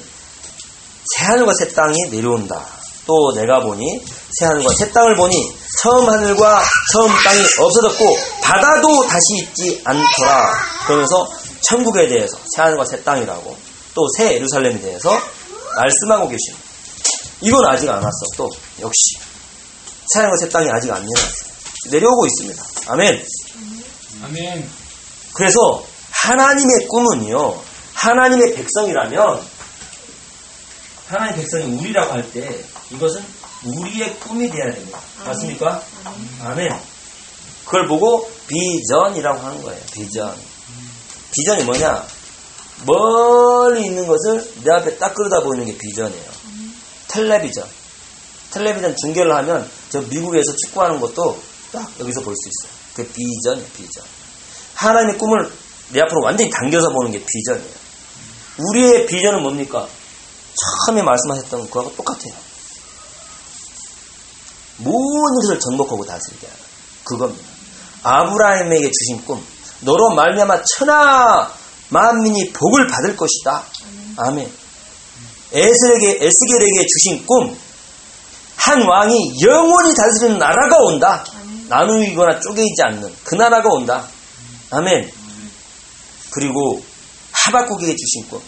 새하늘과 1.16 1.52
새 1.58 1.68
땅이 1.74 1.96
내려온다. 2.10 2.66
또 3.06 3.32
내가 3.34 3.60
보니 3.60 4.04
새하늘과 4.38 4.68
새 4.78 4.92
땅을 4.92 5.16
보니 5.16 5.34
처음 5.82 6.08
하늘과 6.08 6.62
처음 6.92 7.08
땅이 7.24 7.40
없어졌고 7.58 8.18
바다도 8.42 9.06
다시 9.08 9.20
있지 9.42 9.80
않더라. 9.84 10.52
그러면서 10.86 11.28
천국에 11.68 12.08
대해서 12.08 12.36
새하늘과 12.54 12.84
새 12.84 13.02
땅이라고 13.02 13.56
또 13.94 14.02
새 14.16 14.34
예루살렘에 14.34 14.80
대해서 14.80 15.10
말씀하고 15.76 16.28
계십니다. 16.28 16.64
이건 17.40 17.64
아직 17.66 17.88
안 17.88 17.96
왔어. 17.96 18.10
또 18.36 18.48
역시 18.80 19.16
새하늘과 20.12 20.36
새 20.36 20.48
땅이 20.48 20.68
아직 20.70 20.90
안 20.92 21.00
내려왔어요. 21.04 21.50
내려오고 21.90 22.26
있습니다. 22.26 22.62
아멘. 22.88 23.26
아멘. 24.24 24.70
그래서 25.34 25.84
하나님의 26.10 26.86
꿈은요. 26.88 27.62
하나님의 27.94 28.54
백성이라면 28.54 29.42
하나님의 31.10 31.36
백성이 31.40 31.64
우리라고 31.78 32.12
할 32.12 32.30
때 32.32 32.64
이것은 32.90 33.22
우리의 33.64 34.18
꿈이 34.20 34.48
되어야 34.50 34.72
됩니다. 34.72 35.00
맞습니까? 35.24 35.82
아멘. 36.44 36.68
그걸 37.64 37.86
보고 37.88 38.30
비전이라고 38.46 39.38
하는 39.40 39.62
거예요. 39.62 39.80
비전. 39.92 40.34
비전이 41.32 41.64
뭐냐? 41.64 42.06
멀리 42.86 43.84
있는 43.86 44.06
것을 44.06 44.52
내 44.64 44.72
앞에 44.72 44.96
딱 44.98 45.14
그러다 45.14 45.40
보이는 45.42 45.66
게 45.66 45.76
비전이에요. 45.76 46.30
텔레비전. 47.08 47.66
텔레비전 48.52 48.96
중계를 48.96 49.34
하면 49.36 49.68
저 49.90 50.00
미국에서 50.02 50.54
축구하는 50.56 51.00
것도 51.00 51.40
딱 51.72 51.90
여기서 52.00 52.20
볼 52.22 52.34
수 52.34 52.48
있어요. 52.48 52.78
그 52.94 53.06
비전이에요, 53.12 53.66
비전. 53.76 54.04
하나님의 54.74 55.18
꿈을 55.18 55.52
내 55.90 56.00
앞으로 56.00 56.22
완전히 56.24 56.50
당겨서 56.50 56.90
보는 56.90 57.12
게 57.12 57.22
비전이에요. 57.24 57.74
우리의 58.58 59.06
비전은 59.06 59.42
뭡니까? 59.42 59.86
처음에 60.86 61.02
말씀하셨던 61.02 61.66
그거하고 61.66 61.94
똑같아요. 61.96 62.32
모든 64.78 65.34
것을 65.42 65.60
정복하고 65.60 66.04
다스리게 66.04 66.46
하는 66.46 66.60
그겁니다. 67.04 67.48
아브라함에게 68.02 68.90
주신 68.90 69.24
꿈, 69.24 69.44
너로 69.80 70.14
말미암아 70.14 70.62
천하 70.76 71.52
만민이 71.90 72.52
복을 72.52 72.86
받을 72.86 73.16
것이다. 73.16 73.64
아멘. 74.16 74.50
에스겔에게, 75.52 76.24
에스겔에게 76.24 76.86
주신 76.86 77.26
꿈, 77.26 77.56
한 78.56 78.82
왕이 78.86 79.40
영원히 79.44 79.94
다스리는 79.94 80.38
나라가 80.38 80.76
온다. 80.86 81.24
나누이거나 81.68 82.40
쪼개지지 82.40 82.82
않는 82.82 83.14
그 83.24 83.34
나라가 83.34 83.68
온다. 83.70 84.06
아멘. 84.70 85.10
그리고 86.30 86.82
하박국에게 87.32 87.94
주신 87.96 88.28
꿈, 88.28 88.40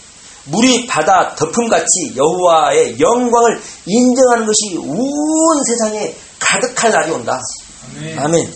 물이 0.45 0.87
바다 0.87 1.35
덮음같이 1.35 2.13
여호와의 2.15 2.99
영광을 2.99 3.61
인정하는 3.85 4.45
것이 4.45 4.77
온 4.77 5.63
세상에 5.63 6.15
가득할 6.39 6.91
날이 6.91 7.11
온다. 7.11 7.39
아멘. 7.97 8.19
아멘. 8.19 8.53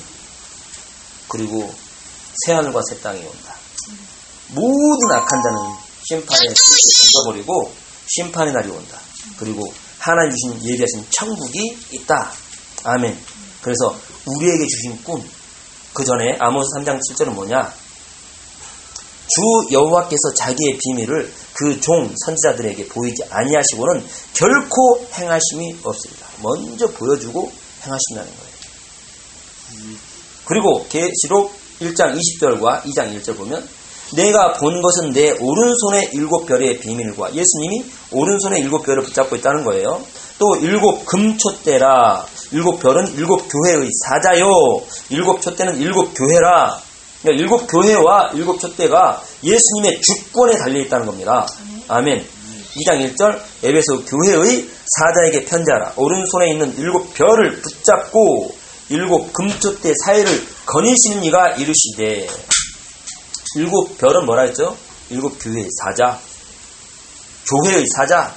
그리고 1.29 1.73
새하늘과 2.45 2.81
새 2.89 2.99
땅이 2.99 3.19
온다. 3.19 3.55
모든 4.49 5.11
악한 5.11 5.41
자는 5.41 5.57
심판에 6.09 6.53
죽어버리고 6.53 7.71
심판의 8.07 8.53
날이 8.53 8.69
온다. 8.69 8.97
그리고 9.37 9.73
하나님 9.99 10.31
주신 10.31 10.63
예비하신 10.63 11.05
천국이 11.09 11.77
있다. 11.91 12.31
아멘. 12.83 13.17
그래서 13.61 13.95
우리에게 14.25 14.65
주신 14.67 15.03
꿈, 15.03 15.21
그 15.93 16.03
전에 16.05 16.37
아모스 16.39 16.67
3장 16.77 16.99
7절은 16.99 17.33
뭐냐? 17.33 17.73
주 19.27 19.73
여호와께서 19.73 20.33
자기의 20.35 20.77
비밀을 20.83 21.31
그 21.53 21.79
종 21.79 22.13
선지자들에게 22.25 22.87
보이지 22.87 23.23
아니하시고는 23.29 24.05
결코 24.33 25.05
행하심이 25.13 25.77
없습니다. 25.83 26.27
먼저 26.41 26.87
보여주고 26.87 27.51
행하신다는 27.85 28.31
거예요. 28.37 28.57
그리고 30.45 30.85
계시록 30.87 31.51
1장 31.81 32.17
20절과 32.17 32.83
2장 32.83 33.19
1절 33.19 33.37
보면 33.37 33.67
내가 34.15 34.53
본 34.53 34.81
것은 34.81 35.11
내 35.11 35.31
오른손의 35.31 36.11
일곱 36.13 36.45
별의 36.45 36.79
비밀과 36.79 37.33
예수님이 37.35 37.85
오른손의 38.11 38.61
일곱 38.61 38.83
별을 38.83 39.03
붙잡고 39.03 39.35
있다는 39.35 39.63
거예요. 39.65 40.01
또 40.39 40.55
일곱 40.61 41.05
금촛대라 41.05 42.25
일곱 42.51 42.79
별은 42.79 43.13
일곱 43.15 43.47
교회의 43.49 43.89
사자요 44.05 44.45
일곱 45.09 45.41
촛대는 45.41 45.77
일곱 45.81 46.13
교회라 46.13 46.81
그러니까 47.27 47.31
일곱 47.43 47.67
교회와 47.67 48.31
일곱 48.33 48.59
촛대가 48.59 49.21
예수님의 49.43 50.01
주권에 50.01 50.57
달려 50.57 50.79
있다는 50.79 51.05
겁니다. 51.05 51.45
아멘. 51.89 52.25
2장 52.75 53.15
1절 53.15 53.41
에베소 53.63 54.05
교회의 54.05 54.69
사자에게 54.97 55.45
편지하라. 55.45 55.93
오른손에 55.97 56.51
있는 56.51 56.77
일곱 56.77 57.13
별을 57.13 57.61
붙잡고 57.61 58.55
일곱 58.89 59.33
금촛대 59.33 59.93
사이를 60.05 60.47
거니시는 60.65 61.23
이가 61.25 61.55
이르시되 61.55 62.27
일곱 63.57 63.97
별은 63.97 64.25
뭐라 64.25 64.43
했죠? 64.43 64.77
일곱 65.09 65.37
교회의 65.41 65.67
사자, 65.83 66.19
교회의 67.49 67.83
사자, 67.95 68.33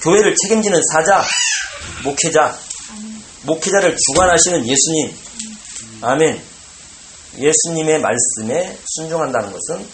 교회를 0.00 0.34
책임지는 0.42 0.80
사자, 0.92 1.22
목회자, 2.04 2.56
목회자를 3.42 3.96
주관하시는 3.96 4.66
예수님. 4.66 5.16
아멘. 6.02 6.55
예수님의 7.38 8.00
말씀에 8.00 8.78
순종한다는 8.86 9.52
것은 9.52 9.88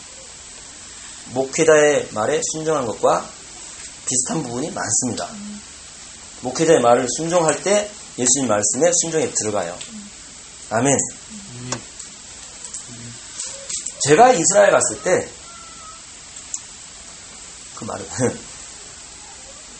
목회자의 1.33 2.09
말에 2.13 2.41
순종한 2.53 2.87
것과 2.87 3.29
비슷한 4.07 4.43
부분이 4.43 4.71
많습니다. 4.71 5.29
목회자의 6.43 6.81
말을 6.81 7.07
순종할 7.17 7.63
때 7.63 7.91
예수님 8.19 8.49
말씀에 8.49 8.91
순종에 9.01 9.31
들어가요. 9.31 9.79
아멘. 10.71 10.97
제가 14.01 14.33
이스라엘 14.33 14.73
갔을 14.73 15.03
때, 15.03 15.29
그 17.77 17.85
말은, 17.85 18.07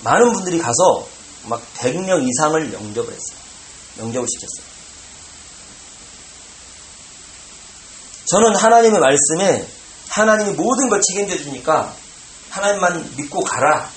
많은 0.05 0.33
분들이 0.33 0.59
가서 0.59 1.09
막 1.45 1.61
100명 1.75 2.29
이상을 2.29 2.73
영접을 2.73 3.13
했어요. 3.13 3.39
영접을 3.99 4.27
시켰어요. 4.29 4.72
저는 8.25 8.57
하나님의 8.57 9.01
말씀에 9.01 9.67
하나님이 10.09 10.53
모든 10.53 10.89
걸 10.89 11.01
책임져 11.01 11.37
주니까 11.37 11.95
하나님만 12.51 13.15
믿고 13.17 13.43
가라. 13.43 13.91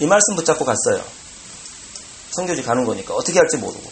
이 0.00 0.06
말씀 0.06 0.36
붙잡고 0.36 0.64
갔어요. 0.64 1.02
성교지 2.30 2.62
가는 2.62 2.84
거니까 2.84 3.14
어떻게 3.14 3.38
할지 3.38 3.56
모르고. 3.56 3.82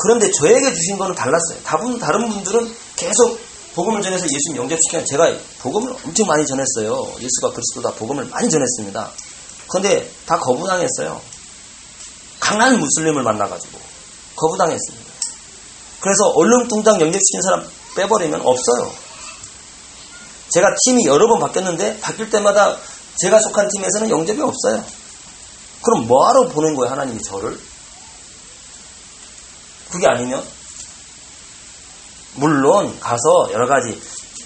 그런데 0.00 0.30
저에게 0.30 0.72
주신 0.72 0.96
거는 0.96 1.14
달랐어요. 1.14 1.62
다분 1.64 1.98
다른 1.98 2.28
분들은 2.28 2.74
계속 2.96 3.40
복음을 3.74 4.00
전해서 4.02 4.24
예수님 4.24 4.56
영접시키면 4.62 5.04
제가 5.06 5.36
복음을 5.60 5.94
엄청 6.04 6.26
많이 6.26 6.46
전했어요. 6.46 7.14
예수가 7.20 7.52
그리스도다 7.52 7.92
복음을 7.96 8.24
많이 8.24 8.48
전했습니다. 8.48 9.10
그런데 9.68 10.10
다 10.26 10.38
거부당했어요. 10.38 11.20
강한 12.40 12.78
무슬림을 12.78 13.22
만나가지고 13.22 13.78
거부당했습니다. 14.36 15.07
그래서 16.00 16.28
얼렁뚱땅 16.34 17.00
영접시킨 17.00 17.42
사람 17.42 17.68
빼버리면 17.96 18.40
없어요. 18.40 18.92
제가 20.50 20.74
팀이 20.84 21.04
여러 21.06 21.28
번 21.28 21.40
바뀌었는데 21.40 22.00
바뀔 22.00 22.30
때마다 22.30 22.76
제가 23.16 23.38
속한 23.40 23.68
팀에서는 23.68 24.10
영접이 24.10 24.40
없어요. 24.40 24.84
그럼 25.82 26.06
뭐하러 26.06 26.48
보낸 26.48 26.74
거예요 26.74 26.92
하나님이 26.92 27.22
저를? 27.22 27.58
그게 29.90 30.06
아니면 30.08 30.42
물론 32.34 32.98
가서 33.00 33.48
여러 33.52 33.66
가지 33.66 34.00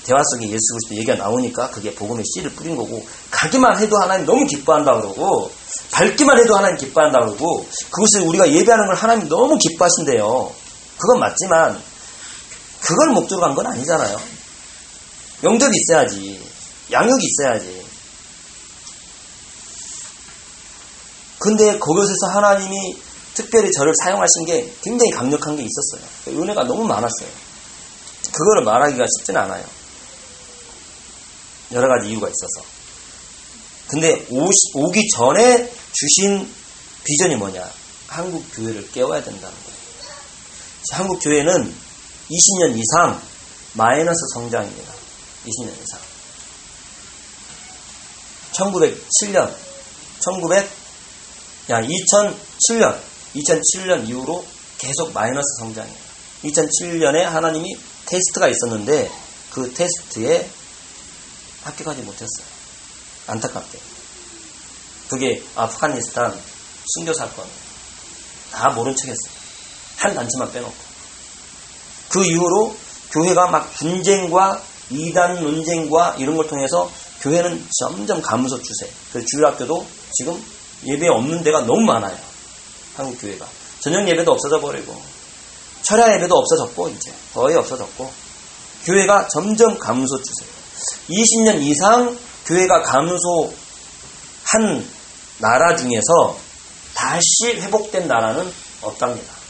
대화 0.05 0.19
속에 0.33 0.47
예수 0.47 0.59
그리스도 0.73 0.97
얘기가 0.97 1.15
나오니까 1.15 1.71
그게 1.71 1.95
복음의 1.95 2.25
씨를 2.35 2.51
뿌린 2.53 2.77
거고 2.77 3.05
가기만 3.31 3.79
해도 3.79 3.97
하나님 3.99 4.27
너무 4.27 4.47
기뻐한다 4.47 4.95
그러고 4.95 5.51
밟기만 5.93 6.39
해도 6.39 6.57
하나님 6.57 6.77
기뻐한다 6.77 7.21
그러고 7.21 7.67
그것을 7.91 8.23
우리가 8.27 8.51
예배하는 8.51 8.87
걸 8.87 8.97
하나님 8.97 9.29
너무 9.29 9.59
기뻐하신대요. 9.59 10.62
그건 11.03 11.21
맞지만 11.21 11.83
그걸 12.81 13.11
목적으로 13.11 13.47
간 13.49 13.55
건 13.57 13.67
아니잖아요. 13.67 14.21
영접이 15.45 15.73
있어야지. 15.77 16.41
양육이 16.93 17.25
있어야지. 17.25 17.85
근데 21.39 21.79
그것에서 21.79 22.27
하나님이 22.35 22.97
특별히 23.35 23.71
저를 23.73 23.93
사용하신 24.03 24.45
게 24.47 24.73
굉장히 24.83 25.11
강력한 25.11 25.57
게 25.57 25.65
있었어요. 25.65 26.09
은혜가 26.41 26.65
너무 26.65 26.85
많았어요. 26.85 27.29
그거를 28.33 28.65
말하기가 28.65 29.05
쉽지는 29.19 29.41
않아요. 29.43 29.65
여러 31.73 31.89
가지 31.89 32.11
이유가 32.11 32.29
있어서. 32.29 32.67
근데 33.89 34.25
오기 34.31 35.09
전에 35.17 35.73
주신 35.93 36.49
비전이 37.05 37.37
뭐냐? 37.37 37.69
한국 38.07 38.45
교회를 38.55 38.91
깨워야 38.93 39.25
된다는 39.25 39.57
거예요. 39.65 39.82
한국 40.91 41.21
교회는 41.23 41.75
20년 42.31 42.77
이상 42.77 43.21
마이너스 43.75 44.19
성장입니다. 44.35 44.93
20년 45.47 45.73
이상. 45.83 46.01
1907년, 48.53 49.55
1900, 50.21 50.71
야, 51.71 51.81
2007년, 51.81 53.01
2007년 53.35 54.09
이후로 54.09 54.45
계속 54.79 55.13
마이너스 55.13 55.47
성장이에요. 55.61 55.99
2007년에 56.45 57.23
하나님이 57.23 57.77
테스트가 58.07 58.49
있었는데 58.49 59.11
그 59.53 59.73
테스트에 59.73 60.51
합격하지 61.63 62.03
못했어요. 62.03 62.47
안타깝게. 63.29 63.79
그게 65.09 65.43
아프가니스탄 65.55 66.39
순교 66.95 67.13
사건. 67.15 67.47
다 68.51 68.71
모른 68.71 68.95
척 68.97 69.07
했어요. 69.09 69.42
한 69.97 70.15
단체만 70.15 70.53
빼놓고. 70.53 70.75
그 72.11 72.25
이후로 72.25 72.77
교회가 73.13 73.49
막 73.49 73.73
분쟁과 73.75 74.63
이단 74.91 75.43
논쟁과 75.43 76.17
이런 76.19 76.37
걸 76.37 76.47
통해서 76.47 76.91
교회는 77.21 77.67
점점 77.81 78.21
감소 78.21 78.61
추세. 78.61 78.91
그래서 79.11 79.27
주일학교도 79.31 79.87
지금 80.13 80.43
예배 80.85 81.09
없는 81.09 81.43
데가 81.45 81.61
너무 81.61 81.81
많아요. 81.83 82.17
한국 82.97 83.21
교회가. 83.21 83.47
저녁 83.81 84.07
예배도 84.09 84.31
없어져 84.31 84.61
버리고, 84.61 85.01
철야 85.83 86.13
예배도 86.15 86.37
없어졌고, 86.37 86.89
이제. 86.91 87.13
거의 87.33 87.57
없어졌고, 87.57 88.13
교회가 88.85 89.29
점점 89.29 89.79
감소 89.79 90.19
추세. 90.19 90.45
20년 91.09 91.63
이상 91.63 92.19
교회가 92.47 92.83
감소한 92.83 93.55
나라 95.39 95.77
중에서 95.77 96.37
다시 96.95 97.61
회복된 97.61 98.09
나라는 98.09 98.53
없답니다. 98.83 99.42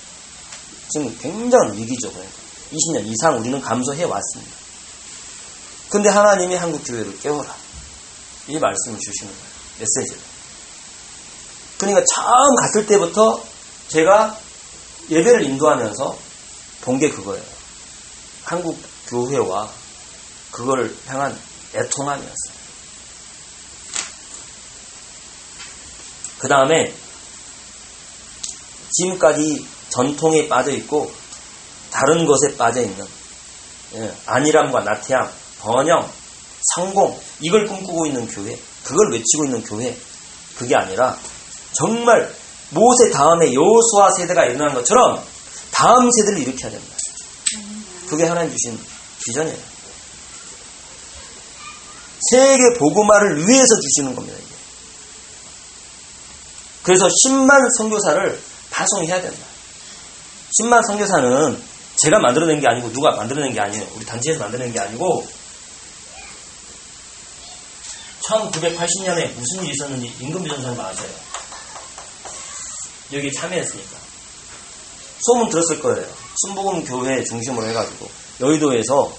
지금 0.93 1.17
굉장한 1.19 1.77
위기죠. 1.77 2.11
그러니까. 2.11 2.35
20년 2.73 3.07
이상 3.07 3.39
우리는 3.39 3.61
감소해 3.61 4.05
왔습니다. 4.05 4.53
근데 5.91 6.09
하나님이 6.09 6.55
한국 6.57 6.83
교회를 6.85 7.19
깨워라. 7.21 7.55
이 8.49 8.59
말씀을 8.59 8.99
주시는 8.99 9.33
거예요. 9.33 9.47
메시지를. 9.79 10.21
그러니까 11.79 12.05
처음 12.15 12.57
갔을 12.57 12.87
때부터 12.87 13.43
제가 13.89 14.39
예배를 15.11 15.43
인도하면서 15.45 16.19
본 16.83 16.99
게 16.99 17.11
그거예요. 17.11 17.45
한국 18.45 18.79
교회와 19.09 19.71
그걸 20.51 20.95
향한 21.07 21.39
애통함이었어요. 21.75 22.63
그 26.39 26.49
다음에 26.49 26.93
지금까지 28.91 29.67
전통에 29.93 30.49
빠져 30.49 30.73
있고 30.73 31.13
다른 31.91 32.27
것에 32.27 32.57
빠져 32.57 32.83
있는 32.83 33.05
예, 33.95 34.15
안일함과 34.27 34.81
나태함, 34.81 35.31
번영, 35.61 36.11
성공 36.75 37.19
이걸 37.41 37.67
꿈꾸고 37.67 38.07
있는 38.07 38.27
교회, 38.27 38.59
그걸 38.85 39.13
외치고 39.13 39.45
있는 39.45 39.63
교회 39.63 39.97
그게 40.57 40.75
아니라 40.75 41.17
정말 41.73 42.35
모세 42.71 43.11
다음에 43.11 43.53
여호수아 43.53 44.11
세대가 44.17 44.47
일어난 44.47 44.75
것처럼 44.75 45.23
다음 45.73 46.11
세대를 46.11 46.41
일으켜야 46.41 46.71
된다. 46.71 46.97
그게 48.09 48.25
하나님 48.25 48.51
주신 48.51 48.79
비전이에요. 49.25 49.73
세계 52.31 52.79
복음화를 52.79 53.49
위해서 53.49 53.75
주시는 53.81 54.15
겁니다. 54.15 54.39
그래서 56.83 57.07
10만 57.07 57.51
선교사를 57.79 58.41
파송해야 58.71 59.21
된다. 59.21 59.52
10만 60.61 60.87
선교사는 60.87 61.63
제가 61.97 62.19
만들어낸 62.19 62.61
게 62.61 62.67
아니고 62.69 62.93
누가 62.93 63.13
만들어낸 63.13 63.53
게 63.53 63.61
아니에요. 63.61 63.87
우리 63.95 64.05
단체에서 64.05 64.41
만들어낸 64.41 64.73
게 64.73 64.81
아니고 64.81 65.27
1980년에 68.27 69.35
무슨 69.35 69.63
일이 69.63 69.73
있었는지 69.73 70.13
임금비 70.21 70.49
전사님 70.49 70.81
아세요? 70.81 71.09
여기 73.13 73.33
참여했으니까. 73.33 73.99
소문 75.21 75.51
들었을 75.51 75.81
거예요. 75.81 76.09
순복음 76.41 76.85
교회 76.85 77.23
중심으로 77.25 77.67
해가지고 77.69 78.11
여의도에서 78.41 79.17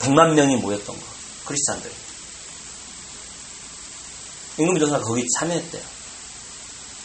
100만 0.00 0.34
명이 0.34 0.56
모였던 0.56 0.96
거. 0.96 1.02
크리스찬들. 1.46 1.90
임금비 4.58 4.80
전사가 4.80 5.02
거기 5.02 5.24
참여했대요. 5.38 5.82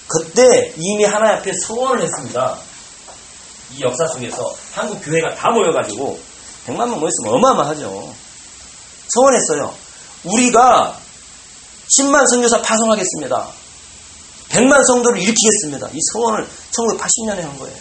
그때 0.08 0.74
이미 0.78 1.04
하나님 1.06 1.38
앞에 1.38 1.52
서원을 1.66 2.04
했습니다. 2.04 2.60
이 3.72 3.82
역사 3.82 4.08
속에서 4.08 4.56
한국 4.74 5.02
교회가 5.04 5.36
다 5.36 5.50
모여가지고 5.50 6.20
100만 6.68 6.90
명 6.90 7.00
모였으면 7.00 7.34
어마어마하죠. 7.34 8.14
서원했어요. 9.10 9.76
우리가 10.24 10.98
10만 12.00 12.28
성교사 12.30 12.62
파송하겠습니다. 12.62 13.48
100만 14.50 14.84
성도를 14.86 15.22
일으키겠습니다. 15.22 15.90
이 15.94 16.00
서원을 16.14 16.48
1980년에 16.48 17.42
한 17.42 17.58
거예요. 17.58 17.78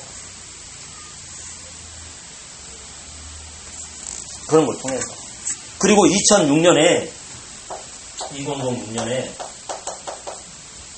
그런 4.49 4.67
걸 4.67 4.77
통해서. 4.79 5.07
그리고 5.79 6.05
2006년에 6.07 7.11
2006년에 8.19 9.31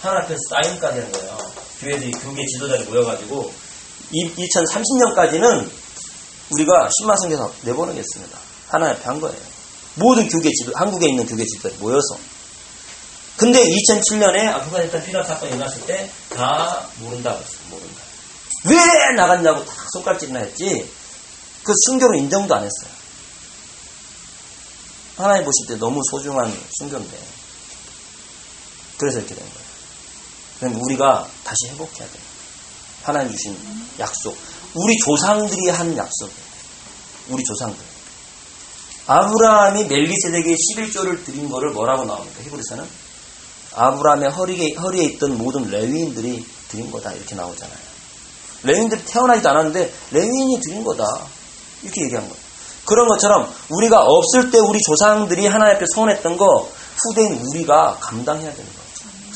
하나 0.01 0.21
앞에서 0.21 0.41
사인까지 0.51 1.01
한 1.01 1.13
거예요. 1.13 1.39
교회들이 1.81 2.11
교계 2.13 2.45
지도자를 2.47 2.85
모여가지고 2.87 3.53
2030년까지는 4.15 5.71
우리가 6.51 6.89
10만 7.01 7.17
성교사 7.21 7.51
내보내겠습니다. 7.63 8.39
하나 8.69 8.91
앞에 8.91 9.03
한 9.05 9.21
거예요. 9.21 9.37
모든 9.97 10.29
교계 10.29 10.51
지도, 10.51 10.73
한국에 10.75 11.09
있는 11.09 11.27
교계 11.27 11.45
지도자들이 11.45 11.81
모여서. 11.81 12.19
근데 13.37 13.65
2007년에 13.65 14.47
아프가니스탄 14.47 15.05
피난 15.05 15.25
사건이 15.25 15.53
일어났을 15.53 15.87
때 15.87 16.11
다 16.35 16.89
모른다고 16.99 17.39
했어요. 17.41 17.59
모른다. 17.71 18.03
왜 18.67 19.15
나갔냐고 19.17 19.65
다 19.65 19.73
손가락질이나 19.93 20.41
했지. 20.41 20.91
그 21.63 21.73
순교로 21.87 22.19
인정도 22.19 22.55
안 22.55 22.63
했어요. 22.63 22.95
하나님 25.17 25.45
보실 25.45 25.67
때 25.69 25.77
너무 25.77 26.01
소중한 26.11 26.53
순교인데. 26.79 27.19
그래서 28.99 29.19
이렇게 29.19 29.35
된 29.35 29.45
거예요. 29.45 29.65
그럼 30.61 30.83
우리가 30.83 31.29
다시 31.45 31.69
회복해야 31.71 32.09
돼요. 32.09 32.23
하나님 33.05 33.31
주신 33.31 33.57
약속. 33.99 34.37
우리 34.75 34.97
조상들이 34.99 35.69
한 35.69 35.97
약속이에요. 35.97 36.45
우리 37.29 37.45
조상들. 37.45 37.79
아브라함이 39.07 39.85
멜기세덱에 39.85 40.55
11조를 40.55 41.25
드린 41.25 41.51
거를 41.51 41.71
뭐라고 41.73 42.07
나옵니까? 42.07 42.43
히브리서는 42.43 42.85
아브라함의 43.75 44.31
허리에, 44.31 44.75
허리에 44.75 45.05
있던 45.13 45.37
모든 45.37 45.69
레위인들이 45.69 46.45
드린 46.69 46.91
거다. 46.91 47.13
이렇게 47.13 47.35
나오잖아요. 47.35 47.79
레위인들이 48.63 49.05
태어나지도 49.05 49.51
않았는데 49.51 49.95
레위인이 50.13 50.61
드린 50.63 50.83
거다. 50.83 51.05
이렇게 51.83 52.05
얘기한 52.05 52.27
거예요. 52.27 52.45
그런 52.87 53.07
것처럼 53.09 53.53
우리가 53.69 54.03
없을 54.03 54.51
때 54.51 54.59
우리 54.59 54.79
조상들이 54.81 55.47
하나님 55.47 55.77
앞에 55.77 55.85
소원했던 55.95 56.37
거 56.39 56.71
후대인 57.03 57.41
우리가 57.47 57.99
감당해야 58.01 58.55
되는 58.55 58.65
거예요. 58.65 58.89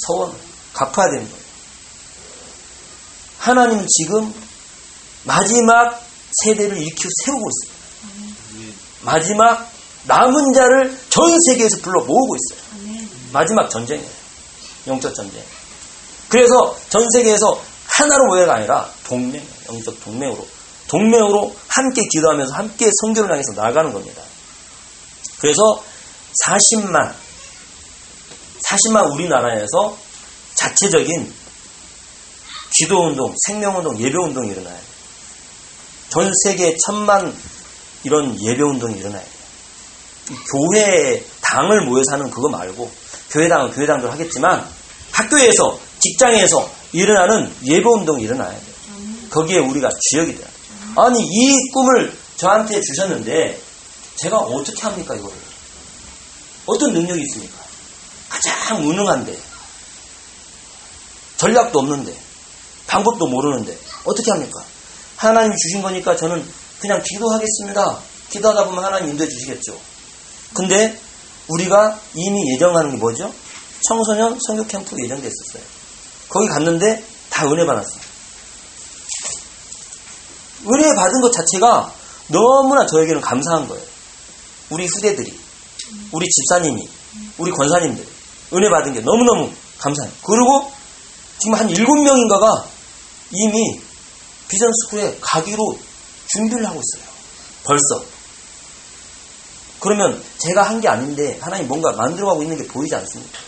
서원을 0.06 0.34
갚아야 0.72 1.10
되는 1.10 1.28
거예요. 1.30 1.47
하나님은 3.38 3.86
지금 3.88 4.32
마지막 5.24 6.00
세대를 6.44 6.76
일으켜 6.78 7.08
세우고 7.24 7.48
있어요. 7.48 7.78
마지막 9.02 9.70
남은 10.04 10.52
자를 10.52 10.98
전 11.08 11.40
세계에서 11.48 11.78
불러 11.82 12.04
모으고 12.04 12.36
있어요. 12.36 13.06
마지막 13.32 13.68
전쟁이에요. 13.68 14.10
영적 14.86 15.14
전쟁. 15.14 15.42
그래서 16.28 16.76
전 16.88 17.04
세계에서 17.12 17.60
하나로 17.86 18.26
모여가 18.26 18.54
아니라 18.54 18.90
동맹, 19.04 19.46
영적 19.68 20.00
동맹으로 20.04 20.46
동맹으로 20.88 21.54
함께 21.68 22.02
기도하면서 22.10 22.54
함께 22.54 22.90
성교를 23.02 23.30
향해서 23.30 23.52
나가는 23.52 23.92
겁니다. 23.92 24.22
그래서 25.40 25.82
40만 26.46 27.12
40만 28.66 29.12
우리나라에서 29.12 29.96
자체적인 30.54 31.32
기도운동, 32.78 33.34
생명운동, 33.46 33.98
예배운동이 34.00 34.50
일어나요. 34.50 34.78
전 36.10 36.30
세계 36.44 36.76
천만 36.86 37.34
이런 38.04 38.40
예배운동이 38.40 38.98
일어나야 38.98 39.22
돼요. 39.22 39.32
교회 40.52 41.24
당을 41.42 41.86
모여서 41.86 42.12
하는 42.12 42.30
그거 42.30 42.48
말고 42.48 42.90
교회당은 43.30 43.72
교회당도 43.72 44.10
하겠지만 44.10 44.66
학교에서 45.10 45.80
직장에서 45.98 46.70
일어나는 46.92 47.52
예배운동이 47.64 48.22
일어나야 48.22 48.50
돼요. 48.50 48.74
거기에 49.30 49.58
우리가 49.58 49.88
주역이 50.10 50.36
돼요. 50.36 50.46
아니 50.96 51.20
이 51.20 51.70
꿈을 51.72 52.16
저한테 52.36 52.80
주셨는데 52.80 53.60
제가 54.16 54.38
어떻게 54.38 54.80
합니까 54.82 55.14
이거를? 55.14 55.36
어떤 56.66 56.92
능력이 56.92 57.20
있습니까? 57.22 57.56
가장 58.28 58.82
무능한데 58.84 59.36
전략도 61.38 61.78
없는데 61.78 62.27
방법도 62.88 63.28
모르는데 63.28 63.78
어떻게 64.04 64.30
합니까? 64.32 64.60
하나님이 65.16 65.54
주신 65.56 65.82
거니까 65.82 66.16
저는 66.16 66.44
그냥 66.80 67.00
기도하겠습니다. 67.04 67.98
기도하다 68.30 68.64
보면 68.64 68.84
하나님 68.84 69.10
인도해 69.10 69.28
주시겠죠. 69.28 69.78
근데 70.54 70.98
우리가 71.48 72.00
이미 72.14 72.52
예정하는 72.52 72.92
게 72.92 72.96
뭐죠? 72.96 73.32
청소년 73.86 74.38
성교 74.46 74.66
캠프 74.66 74.96
예정돼 75.02 75.28
있었어요. 75.28 75.62
거기 76.28 76.48
갔는데 76.48 77.04
다 77.30 77.46
은혜 77.46 77.64
받았어요. 77.64 78.00
은혜 80.66 80.94
받은 80.94 81.20
것 81.20 81.32
자체가 81.32 81.92
너무나 82.28 82.86
저에게는 82.86 83.20
감사한 83.20 83.68
거예요. 83.68 83.84
우리 84.70 84.86
후대들이, 84.86 85.38
우리 86.12 86.26
집사님이, 86.28 86.88
우리 87.38 87.50
권사님들 87.50 88.06
은혜 88.54 88.70
받은 88.70 88.92
게 88.92 89.00
너무너무 89.00 89.50
감사해요. 89.78 90.12
그리고 90.22 90.72
지금 91.38 91.54
한 91.54 91.70
일곱 91.70 91.94
명인가가 92.02 92.66
이미 93.30 93.80
비전 94.48 94.70
스쿨에 94.72 95.18
가기로 95.20 95.78
준비를 96.26 96.66
하고 96.66 96.80
있어요. 96.80 97.08
벌써. 97.64 98.04
그러면 99.80 100.22
제가 100.38 100.62
한 100.62 100.80
게 100.80 100.88
아닌데 100.88 101.38
하나님 101.40 101.68
뭔가 101.68 101.92
만들어가고 101.92 102.42
있는 102.42 102.56
게 102.56 102.66
보이지 102.66 102.94
않습니까? 102.94 103.38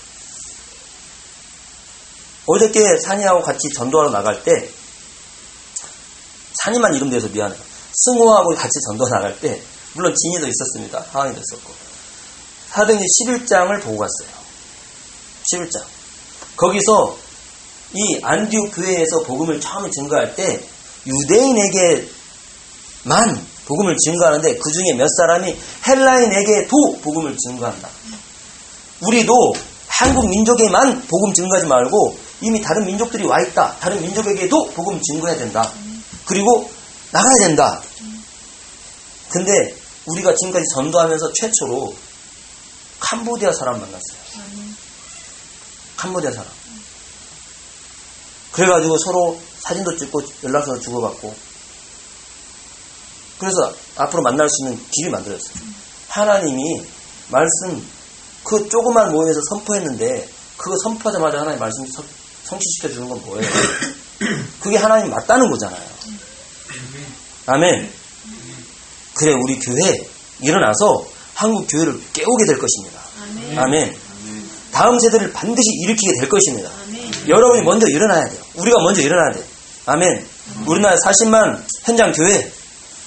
어저께 2.47 2.99
산이하고 2.99 3.43
같이 3.43 3.69
전도하러 3.77 4.11
나갈 4.11 4.43
때 4.43 4.69
산이만 6.65 6.95
이름 6.95 7.11
대서 7.11 7.29
미안해요. 7.29 7.59
승호하고 7.93 8.55
같이 8.55 8.73
전도 8.89 9.09
나갈 9.09 9.39
때 9.41 9.61
물론 9.95 10.15
진이도 10.15 10.47
있었습니다. 10.47 11.05
하원이도 11.13 11.41
있었고 11.41 11.73
사도행전 12.71 13.07
11장을 13.07 13.83
보고 13.83 13.99
갔어요. 13.99 14.31
11장. 15.53 15.85
거기서 16.57 17.19
이 17.93 18.21
안디옥 18.23 18.75
교회에서 18.75 19.23
복음을 19.27 19.61
처음 19.61 19.91
증거할 19.91 20.35
때 20.37 20.63
유대인에게만 21.07 22.07
복음을 23.67 23.97
증거하는데 23.97 24.55
그 24.57 24.73
중에 24.73 24.95
몇 24.97 25.07
사람이 25.17 25.57
헬라인에게도 25.87 27.01
복음을 27.03 27.37
증거한다. 27.37 27.89
우리도 29.07 29.33
한국 29.89 30.29
민족에만 30.29 31.07
복음 31.09 31.33
증거하지 31.35 31.67
말고 31.67 32.19
이미 32.43 32.61
다른 32.61 32.87
민족들이 32.87 33.25
와 33.25 33.41
있다. 33.41 33.77
다른 33.81 34.01
민족에게도 34.03 34.71
복음 34.71 35.01
증거해야 35.01 35.39
된다. 35.39 35.71
그리고 36.25 36.71
나가야 37.13 37.47
된다. 37.47 37.83
근데 39.31 39.75
우리가 40.07 40.35
지금까지 40.35 40.65
전도하면서 40.75 41.33
최초로 41.33 41.95
캄보디아 43.01 43.53
사람 43.53 43.81
만났어요. 43.81 44.21
캄보디아 45.97 46.31
사람. 46.33 46.60
그래가지고 48.53 48.97
서로 48.99 49.41
사진도 49.61 49.97
찍고 49.97 50.23
연락처도 50.45 50.81
주고받고 50.81 51.35
그래서 53.39 53.73
앞으로 53.97 54.23
만날 54.23 54.49
수 54.49 54.65
있는 54.65 54.85
길이 54.91 55.11
만들어졌어요. 55.11 55.65
하나님이 56.09 56.83
말씀 57.29 57.87
그 58.45 58.69
조그만 58.69 59.13
모임에서 59.13 59.41
선포했는데 59.49 60.29
그거 60.57 60.75
선포하자마자 60.83 61.41
하나님 61.41 61.59
말씀 61.59 61.87
성- 61.87 62.05
성취시켜 62.45 62.89
주는 62.91 63.09
건 63.09 63.21
뭐예요? 63.25 63.47
그게 64.61 64.77
하나님 64.77 65.11
맞다는 65.11 65.51
거잖아요. 65.51 65.89
아멘. 67.47 67.91
그래 69.15 69.33
우리 69.35 69.59
교회 69.61 70.07
일어나서 70.41 71.07
한국 71.35 71.67
교회를 71.71 72.01
깨우게 72.13 72.45
될 72.47 72.59
것입니다. 72.59 73.01
아멘. 73.59 73.97
다음 74.73 74.99
세대를 74.99 75.33
반드시 75.33 75.69
일으키게 75.83 76.13
될 76.21 76.29
것입니다. 76.29 76.71
여러분이 77.29 77.63
먼저 77.63 77.87
일어나야 77.89 78.29
돼요. 78.29 78.43
우리가 78.55 78.77
먼저 78.83 79.01
일어나야 79.03 79.33
돼요. 79.33 79.45
아멘. 79.87 80.27
우리나라 80.67 80.97
40만 80.97 81.63
현장 81.85 82.13
교회 82.13 82.51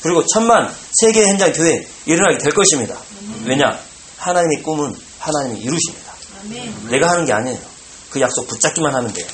그리고 0.02 0.26
천만 0.28 0.74
세계 1.02 1.26
현장 1.28 1.52
교회 1.54 1.88
일어나게 2.06 2.38
될 2.38 2.54
것입니다. 2.54 2.98
왜냐? 3.46 3.80
하나님의 4.18 4.62
꿈은 4.64 4.96
하나님이 5.20 5.60
이루십니다. 5.60 6.14
내가 6.90 7.10
하는 7.10 7.26
게 7.26 7.34
아니에요. 7.34 7.60
그 8.10 8.20
약속 8.22 8.48
붙잡기만 8.48 8.94
하면 8.94 9.14
돼요. 9.14 9.26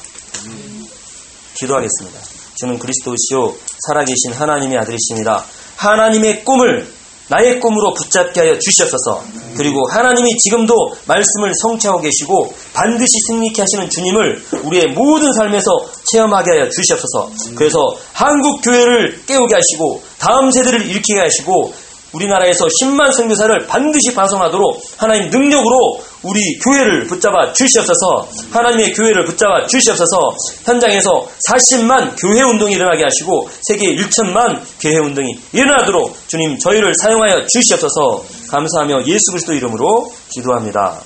기도하겠습니다. 1.56 2.20
주는 2.56 2.78
그리스도시요 2.78 3.56
살아계신 3.88 4.34
하나님의 4.34 4.78
아들이십니다. 4.78 5.44
하나님의 5.78 6.44
꿈을 6.46 6.88
나의 7.30 7.60
꿈으로 7.60 7.94
붙잡게 7.94 8.40
하여 8.40 8.58
주시옵소서. 8.60 9.24
그리고 9.56 9.88
하나님이 9.88 10.30
지금도 10.38 10.74
말씀을 11.06 11.54
성취하고 11.62 12.02
계시고 12.02 12.54
반드시 12.74 13.12
승리케 13.28 13.62
하시는 13.62 13.90
주님을 13.90 14.44
우리의 14.64 14.88
모든 14.88 15.32
삶에서 15.34 15.66
체험하게 16.12 16.52
하여 16.52 16.70
주시옵소서. 16.70 17.30
그래서 17.56 17.80
한국 18.14 18.62
교회를 18.62 19.22
깨우게 19.26 19.56
하시고 19.56 20.02
다음 20.20 20.52
세대를 20.52 20.88
일으키게 20.88 21.20
하시고 21.20 21.74
우리나라에서 22.14 22.66
10만 22.66 23.14
선교사를 23.14 23.68
반드시 23.68 24.14
방송하도록 24.16 24.82
하나님 24.98 25.30
능력으로 25.30 26.02
우리 26.24 26.40
교회를 26.60 27.08
붙잡아 27.08 27.54
주시옵소서. 27.54 28.28
하나님의 28.52 28.94
교회를 28.94 29.26
붙잡아 29.26 29.68
주시옵소서. 29.68 30.18
현장에서 30.66 31.28
40만 31.50 32.16
교회 32.20 32.42
운동이 32.42 32.74
일어나게 32.74 33.04
하시고 33.04 33.50
세계 33.62 33.96
1천만 33.96 34.62
교회 34.82 34.98
운동이 34.98 35.40
일어나도록 35.54 36.16
주님 36.28 36.58
저희를 36.58 36.94
사용하여 37.02 37.46
주시옵소서. 37.54 38.24
감사하며 38.50 39.06
예수 39.06 39.32
그리스도 39.32 39.54
이름으로 39.54 40.12
기도합니다. 40.30 41.00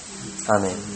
아멘. 0.49 0.92